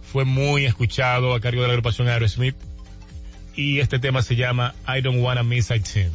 [0.01, 2.55] fue muy escuchado a cargo de la agrupación Aerosmith.
[3.55, 6.11] Y este tema se llama I Don't Wanna Miss a Thing.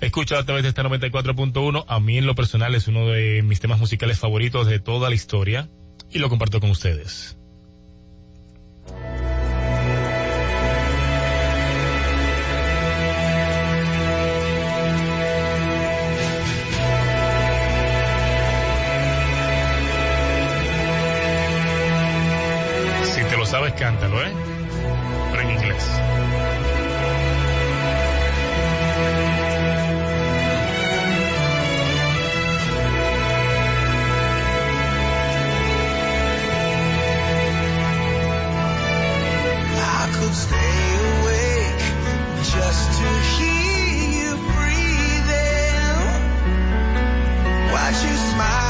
[0.00, 1.84] Escucho a través de esta 94.1.
[1.86, 5.14] A mí en lo personal es uno de mis temas musicales favoritos de toda la
[5.14, 5.68] historia.
[6.10, 7.36] Y lo comparto con ustedes.
[23.14, 24.49] Si te lo sabes, cántalo, ¿eh?
[48.30, 48.69] Smile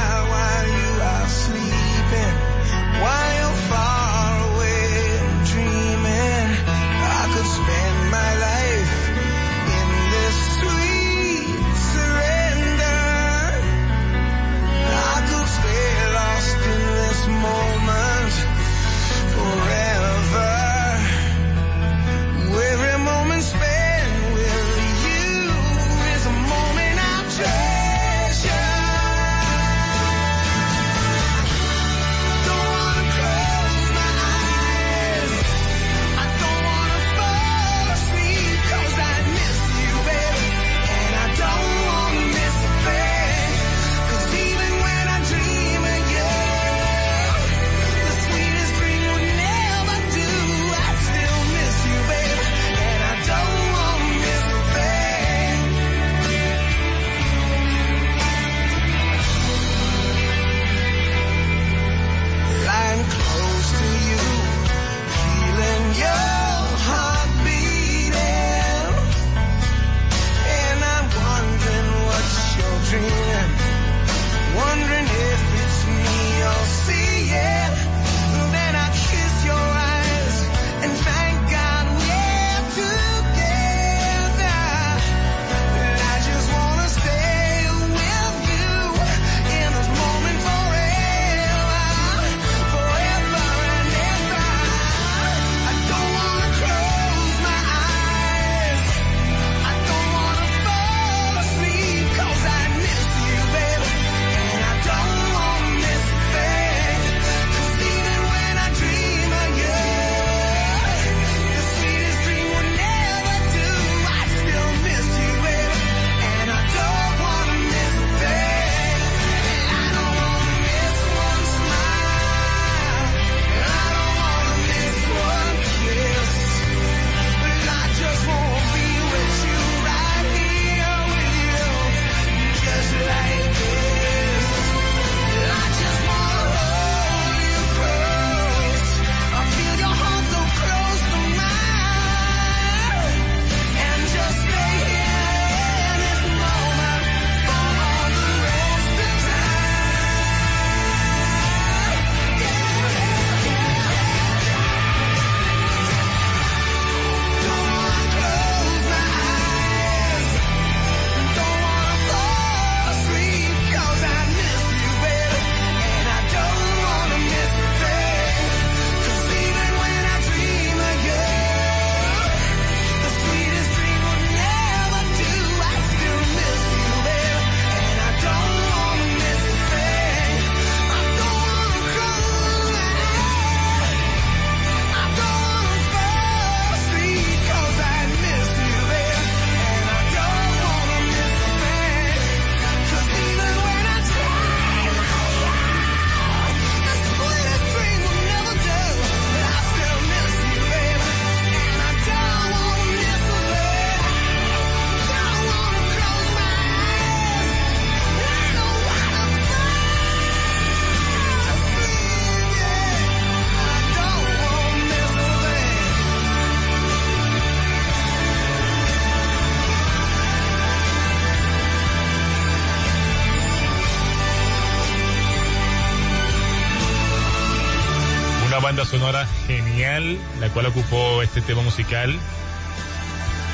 [229.01, 232.15] sonora genial, la cual ocupó este tema musical.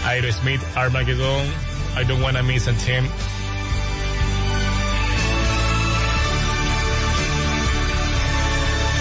[0.04, 1.46] Aerosmith, Armageddon,
[1.96, 3.08] I Don't Wanna Miss a Thing.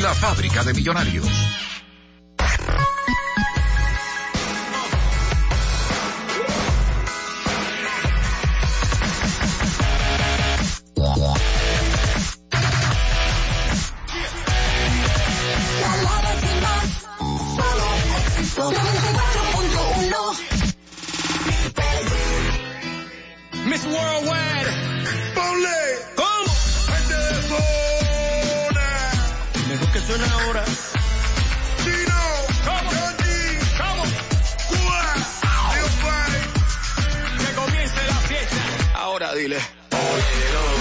[0.00, 1.26] la fábrica de millonarios.
[15.80, 16.86] Baladas y más,
[17.56, 17.86] solo
[18.38, 18.74] éxitos.
[18.74, 20.38] 94.1.
[23.66, 24.87] Miss Worldwide.
[30.18, 30.64] Suena ahora.
[31.84, 32.20] Chino.
[32.64, 32.90] ¿Cómo?
[33.78, 34.02] ¿Cómo?
[37.38, 38.62] Que comience la fiesta.
[38.94, 39.56] Ahora dile.
[39.56, 40.77] Oye,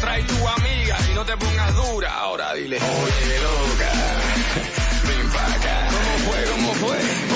[0.00, 2.12] Trae tu amiga y no te pongas dura.
[2.12, 3.92] Ahora dile, oye, loca,
[5.06, 5.88] ven pa' acá.
[5.90, 6.44] ¿Cómo fue?
[6.50, 7.35] ¿Cómo fue?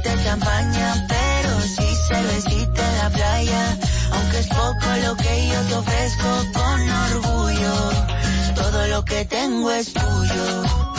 [0.00, 3.78] abrirte champaña, pero sí cervecita en la playa.
[4.12, 7.90] Aunque es poco lo que yo te ofrezco con orgullo,
[8.54, 10.89] todo lo que tengo es tuyo.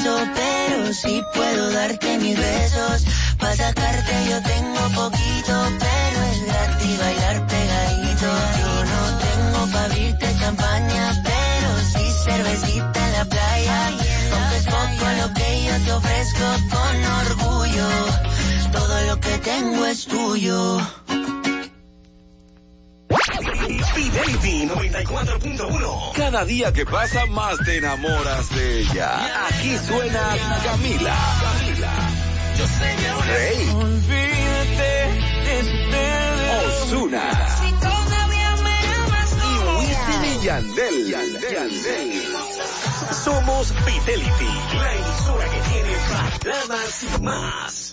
[0.00, 3.04] Peso, pero sí puedo darte mis besos.
[3.38, 8.26] Para sacarte yo tengo poquito, pero es gratis bailar pegadito.
[8.60, 13.88] Yo no tengo para abrirte champaña, pero sí cervecita en la playa.
[14.32, 17.88] Aunque es poco lo que yo te ofrezco con orgullo,
[18.72, 20.80] todo lo que tengo es tuyo.
[24.24, 26.12] Fidelity 94.1.
[26.14, 29.46] Cada día que pasa más te enamoras de ella.
[29.46, 31.16] Aquí suena Camila.
[32.56, 33.90] Yo sé que Rey.
[36.66, 37.46] Osuna.
[37.46, 41.06] Si todavía me amas, no voy Wisin y Yandel.
[41.08, 42.22] Yandel.
[43.24, 47.92] Somos Fidelity, la emisora que tiene baladas y más.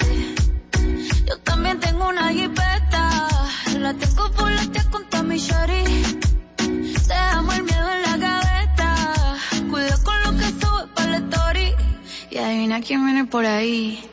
[1.31, 3.27] Yo también tengo una jipeta,
[3.79, 5.83] la tengo volatia con Tommy Shari.
[7.07, 9.37] Dejamos el miedo en la gaveta,
[9.69, 11.73] cuida con lo que sube para la story.
[12.31, 14.03] Y adivina quién viene por ahí.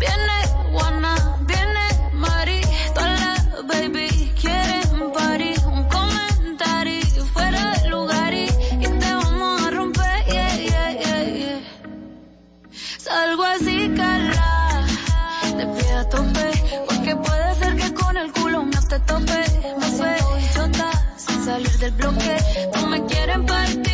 [0.00, 0.36] Viene
[0.72, 1.14] Juana,
[1.46, 2.60] viene Mari,
[2.92, 5.54] todas las baby quieren party.
[5.66, 11.60] Un comentario fuera de lugar y, te vamos a romper, yeah, yeah, yeah, yeah.
[12.98, 14.84] Salgo así, cala,
[15.56, 16.53] te pido a tope,
[18.94, 19.40] te tope.
[19.80, 22.36] Me suelto chota, sin salir del bloque,
[22.74, 23.93] no me quieren partir,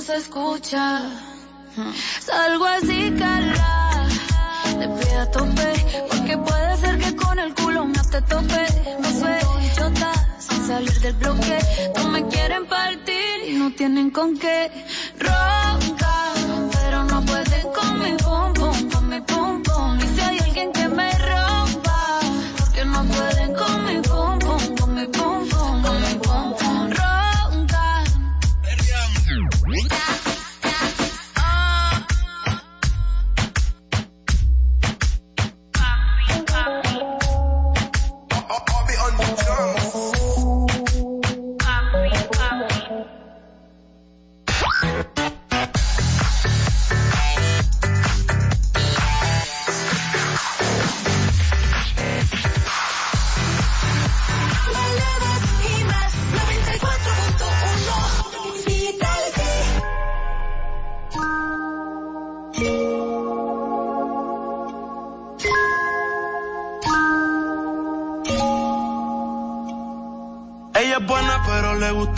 [0.00, 1.02] no se escucha.
[2.20, 4.08] Salgo así, cala.
[4.78, 8.62] Te pido a tope, porque puede ser que con el culo no te tope.
[9.02, 9.38] Me fue
[9.76, 11.58] chota, sin salir del bloque.
[11.96, 14.70] No me quieren partir y no tienen con qué.
[15.18, 16.32] Ronca,
[16.72, 19.62] pero no pueden con mi pum pum, con mi pum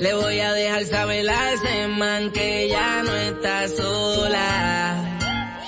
[0.00, 5.18] Le voy a dejar saber a ese man que ya no está sola.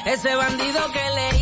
[0.06, 1.41] Ese bandido que le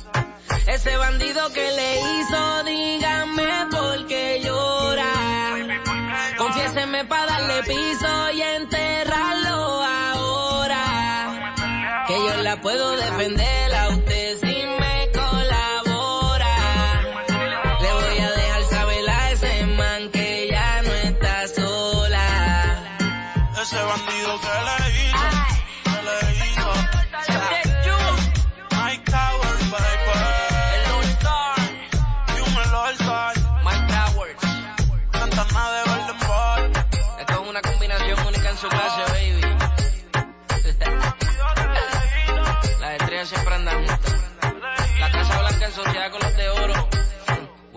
[0.73, 5.11] Ese bandido que le hizo, dígame por qué llora.
[6.37, 10.83] Confiéseme para darle piso y enterrarlo ahora.
[12.07, 13.60] Que yo la puedo defender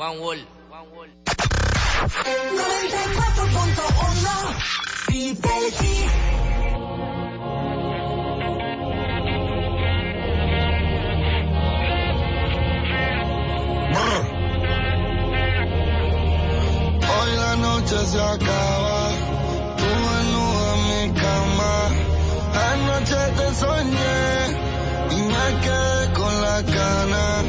[0.05, 0.47] One World.
[0.69, 1.13] One World.
[1.25, 1.35] 94.1
[17.09, 19.09] Hoy la noche se acaba,
[19.79, 21.75] tú desnuda en mi cama.
[22.73, 24.21] Anoche te soñé
[25.13, 27.44] y me quedé con la gana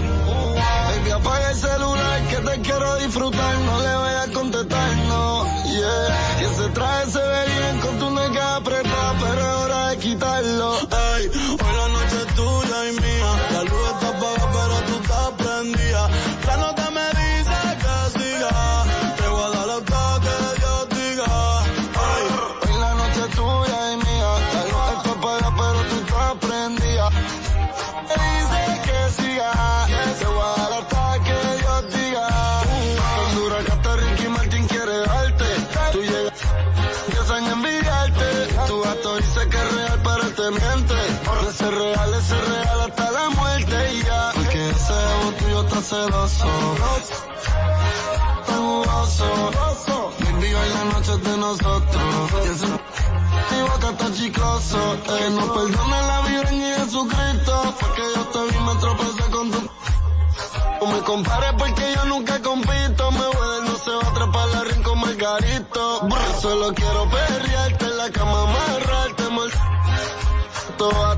[51.46, 52.32] nosotros.
[52.44, 52.68] Y ese
[53.52, 54.98] mi boca está chicloso.
[55.04, 57.76] Que no perdone la vida ni Jesucristo.
[57.80, 59.60] Porque yo te vi, me tropecé con tu.
[60.82, 63.12] No me compares porque yo nunca compito.
[63.12, 66.08] Me voy no se va a atrapar la ring con Margarito.
[66.42, 69.52] Solo quiero perrearte en la cama, amarrarte, mal.
[70.78, 71.15] Toda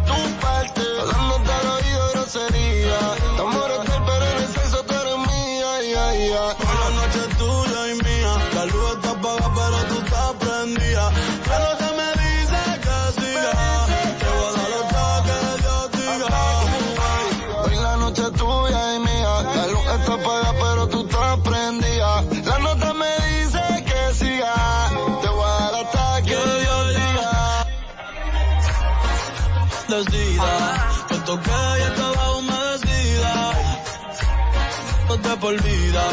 [35.39, 36.03] Por vida.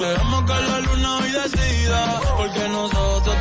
[0.00, 2.20] Dejamos que la luna hoy decida.
[2.36, 3.36] Porque nosotros.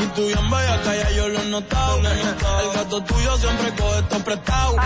[0.00, 1.98] Y tú bien bella calla, yo lo he notado.
[1.98, 4.76] El gato tuyo siempre coge esto prestado.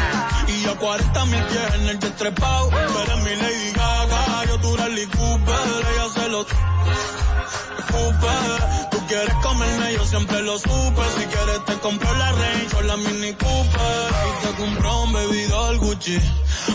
[0.48, 2.68] Y yo 40 mil pies en el jet trepado.
[2.68, 5.54] Tú eres mi Lady Gaga, yo tu Rally Cooper.
[5.94, 6.40] Ella se lo
[7.78, 8.85] escupe.
[9.16, 11.02] Quieres comerme, yo siempre lo supe.
[11.16, 14.10] Si quieres te compro la Range o la Mini Cooper.
[14.28, 16.18] Y te compro un bebidor Gucci.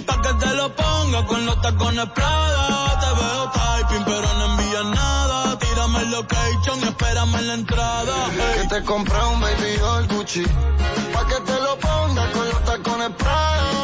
[0.07, 2.99] Pa' que te lo ponga con los tacones Prada.
[2.99, 5.59] Te veo typing, pero no envías nada.
[5.59, 8.15] Tírame el location y espérame en la entrada.
[8.55, 10.43] Que te compré un baby doll Gucci.
[11.13, 13.80] Pa' que te lo ponga con los tacones Prada.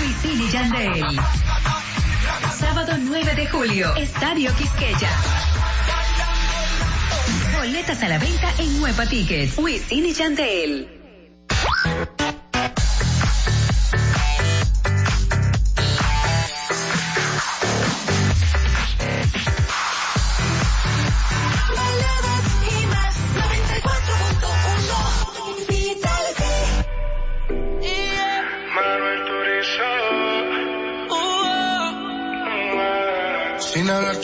[0.00, 1.20] Wisin y Yandel.
[2.58, 5.10] Sábado 9 de julio, Estadio Quisqueya.
[7.56, 9.58] Boletas a la venta en Nueva Tickets.
[9.58, 10.88] Wisin y Yandel.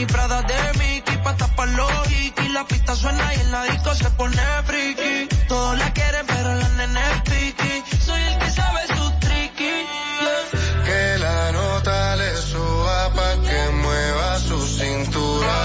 [0.00, 2.50] Vini Prada de Mickey, pa' tapar los hikis.
[2.54, 5.28] La pista suena y en la disco se pone friki.
[5.46, 7.74] Todos la quieren, pero la nena es piqui.
[8.06, 9.64] Soy el que sabe su tricky.
[9.64, 10.84] yeah.
[10.86, 15.56] Que la nota le suba pa' que mueva su cintura.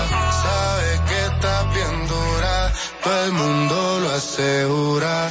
[0.43, 5.29] Sabe que está bien dura, todo el mundo lo asegura.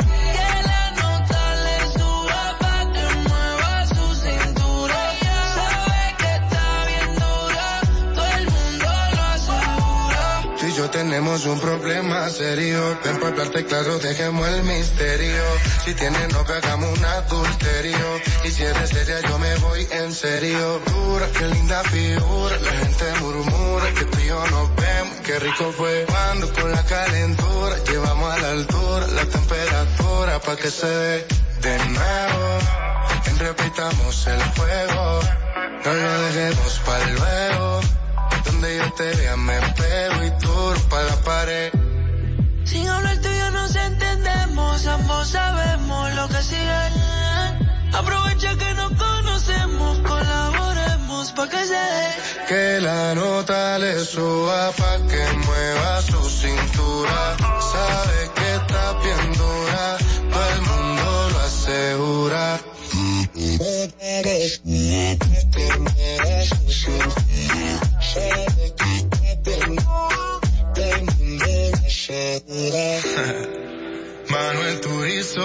[11.34, 12.98] Tenemos un problema serio.
[13.04, 15.42] Ven por hablarte claro, dejemos el misterio.
[15.84, 18.20] Si tienes novia, hagamos un adulterio.
[18.44, 20.80] Y si eres seria, yo me voy en serio.
[20.86, 22.56] Dura, qué linda figura.
[22.58, 25.14] La gente murmura que tú y yo nos vemos.
[25.24, 30.70] Qué rico fue cuando con la calentura llevamos a la altura la temperatura pa' que
[30.70, 31.26] se dé
[31.62, 32.58] de nuevo.
[33.38, 35.20] Repitamos el juego.
[35.84, 38.03] No lo dejemos para luego.
[38.64, 41.70] Donde yo te vea me pego y tú pa' la pared.
[42.64, 46.84] Sin hablar tú y yo nos entendemos, ambos sabemos lo que sigue.
[47.92, 52.08] Aprovecha que nos conocemos, colaboremos pa' que se dé.
[52.48, 57.36] Que la nota le suba pa' que mueva su cintura.
[57.60, 59.98] Sabe que está bien dura,
[60.32, 62.60] todo el mundo lo asegura.
[74.28, 75.40] Manuel Turizo.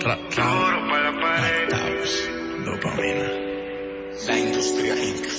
[0.00, 1.68] Duro para la pared.
[2.64, 3.28] Dopamina.
[4.26, 5.35] La industria Inc.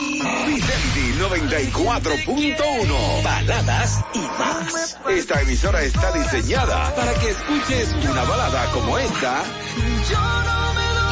[0.00, 3.22] Fidelity 94.1.
[3.22, 4.96] Baladas y más.
[5.08, 9.42] Esta emisora está diseñada para que escuches una balada como esta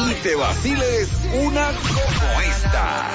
[0.09, 3.07] y te vaciles una como esta.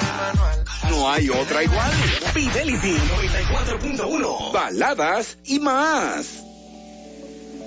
[0.89, 1.91] No hay otra igual.
[2.33, 4.53] Fidelity 94.1.
[4.53, 6.25] Baladas y más.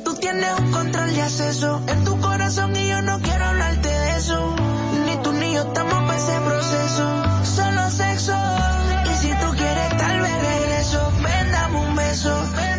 [0.05, 4.17] Tú tienes un control de acceso en tu corazón y yo no quiero hablarte de
[4.17, 4.57] eso.
[5.05, 7.23] Ni tú ni yo estamos para ese proceso.
[7.91, 8.35] Sexo.
[9.11, 11.13] Y si tú quieres tal vez regreso.
[11.23, 12.35] Ven, un beso.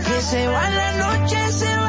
[0.05, 1.88] Que se va la noche, se va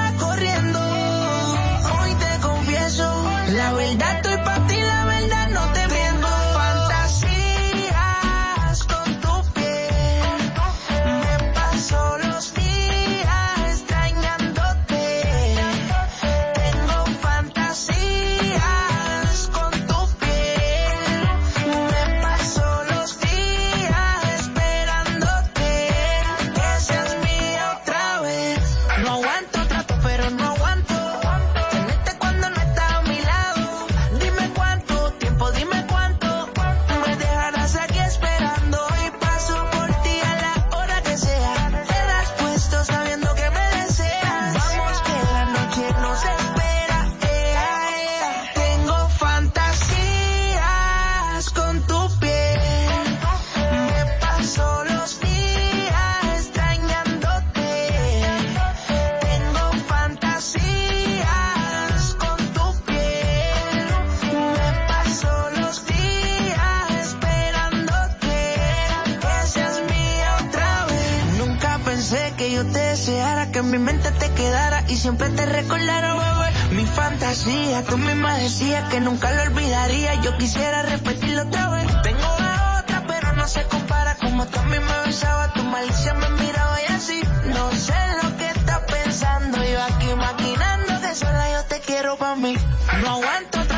[73.61, 76.75] en mi mente te quedara y siempre te recordara, bebé.
[76.77, 80.15] Mi fantasía, tú misma decías que nunca lo olvidaría.
[80.23, 81.87] Yo quisiera repetirlo otra vez.
[82.03, 84.17] Tengo a otra, pero no se compara.
[84.17, 87.23] Como tú a mí me besaba, tu malicia me miraba y así.
[87.55, 89.59] No sé lo que estás pensando.
[89.63, 92.57] Yo aquí maquinando que sola yo te quiero para mí.
[93.03, 93.70] No aguanto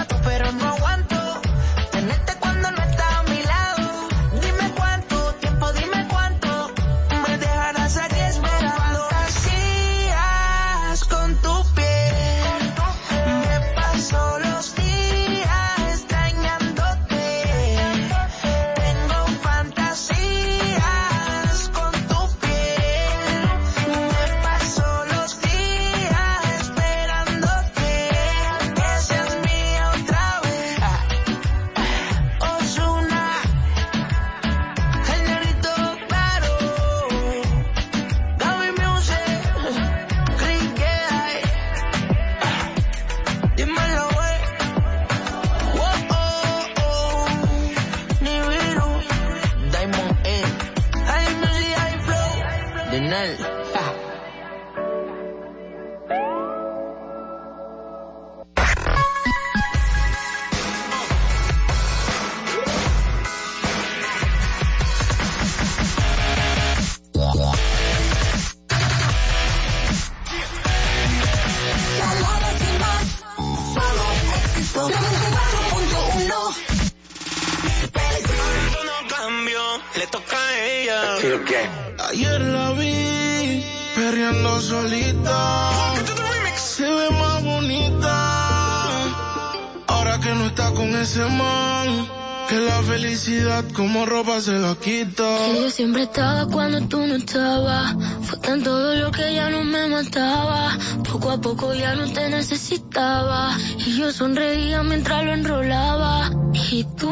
[96.13, 97.97] estaba cuando tú no estabas.
[98.21, 100.77] Fue tanto dolor que ya no me mataba.
[101.11, 103.57] Poco a poco ya no te necesitaba.
[103.79, 106.31] Y yo sonreía mientras lo enrolaba.
[106.71, 107.11] Y tú,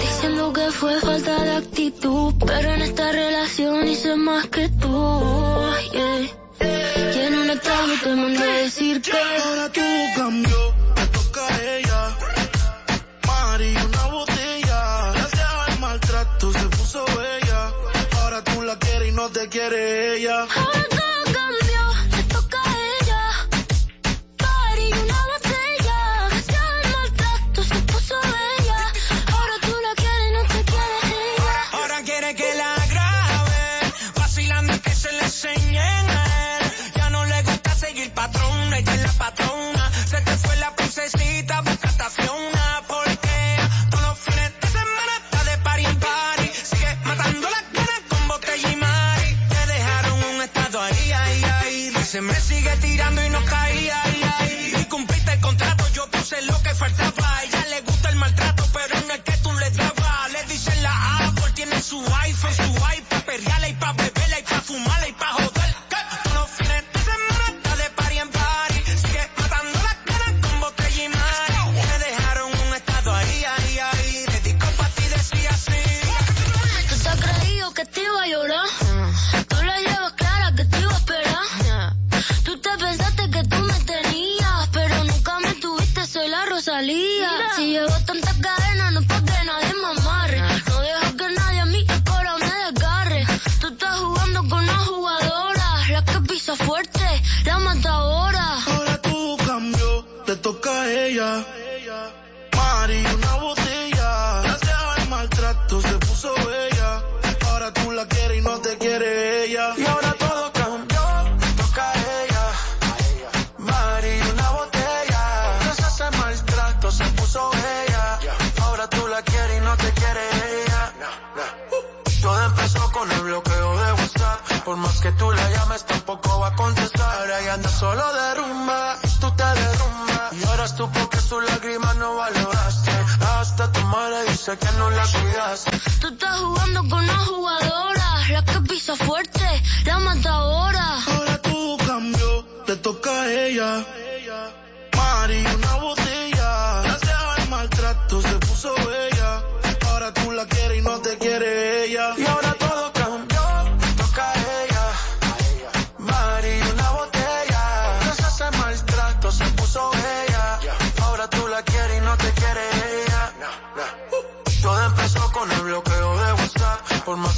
[0.00, 2.32] diciendo que fue falta de actitud.
[2.46, 5.20] Pero en esta relación hice más que tú.
[5.92, 7.14] Yeah.
[7.14, 9.82] Y en un extraño te mandé a decir que ahora tú
[10.16, 10.67] cambió.
[19.38, 20.48] te quiere ella.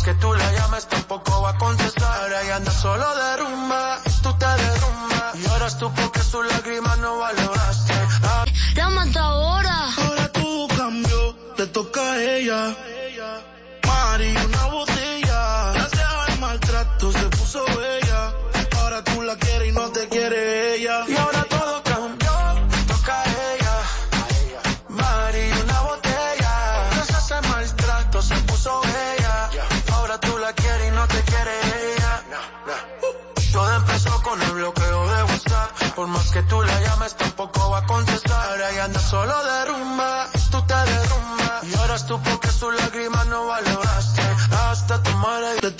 [0.02, 0.49] que tú le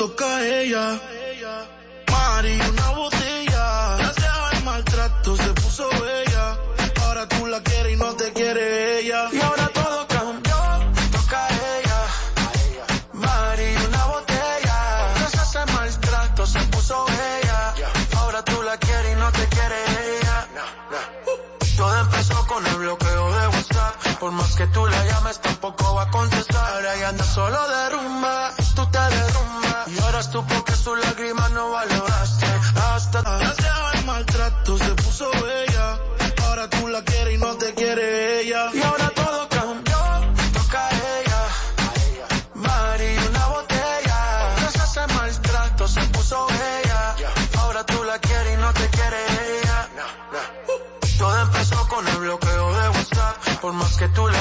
[0.00, 1.19] toca ella.
[54.00, 54.39] que tú le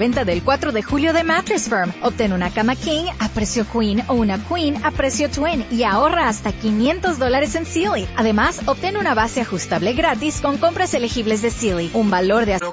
[0.00, 1.92] venta del 4 de julio de Mattress Firm.
[2.02, 6.26] Obtén una cama King a precio Queen o una Queen a precio Twin y ahorra
[6.26, 8.08] hasta 500 dólares en Sealy.
[8.16, 11.90] Además, obtén una base ajustable gratis con compras elegibles de Sealy.
[11.92, 12.69] Un valor de hasta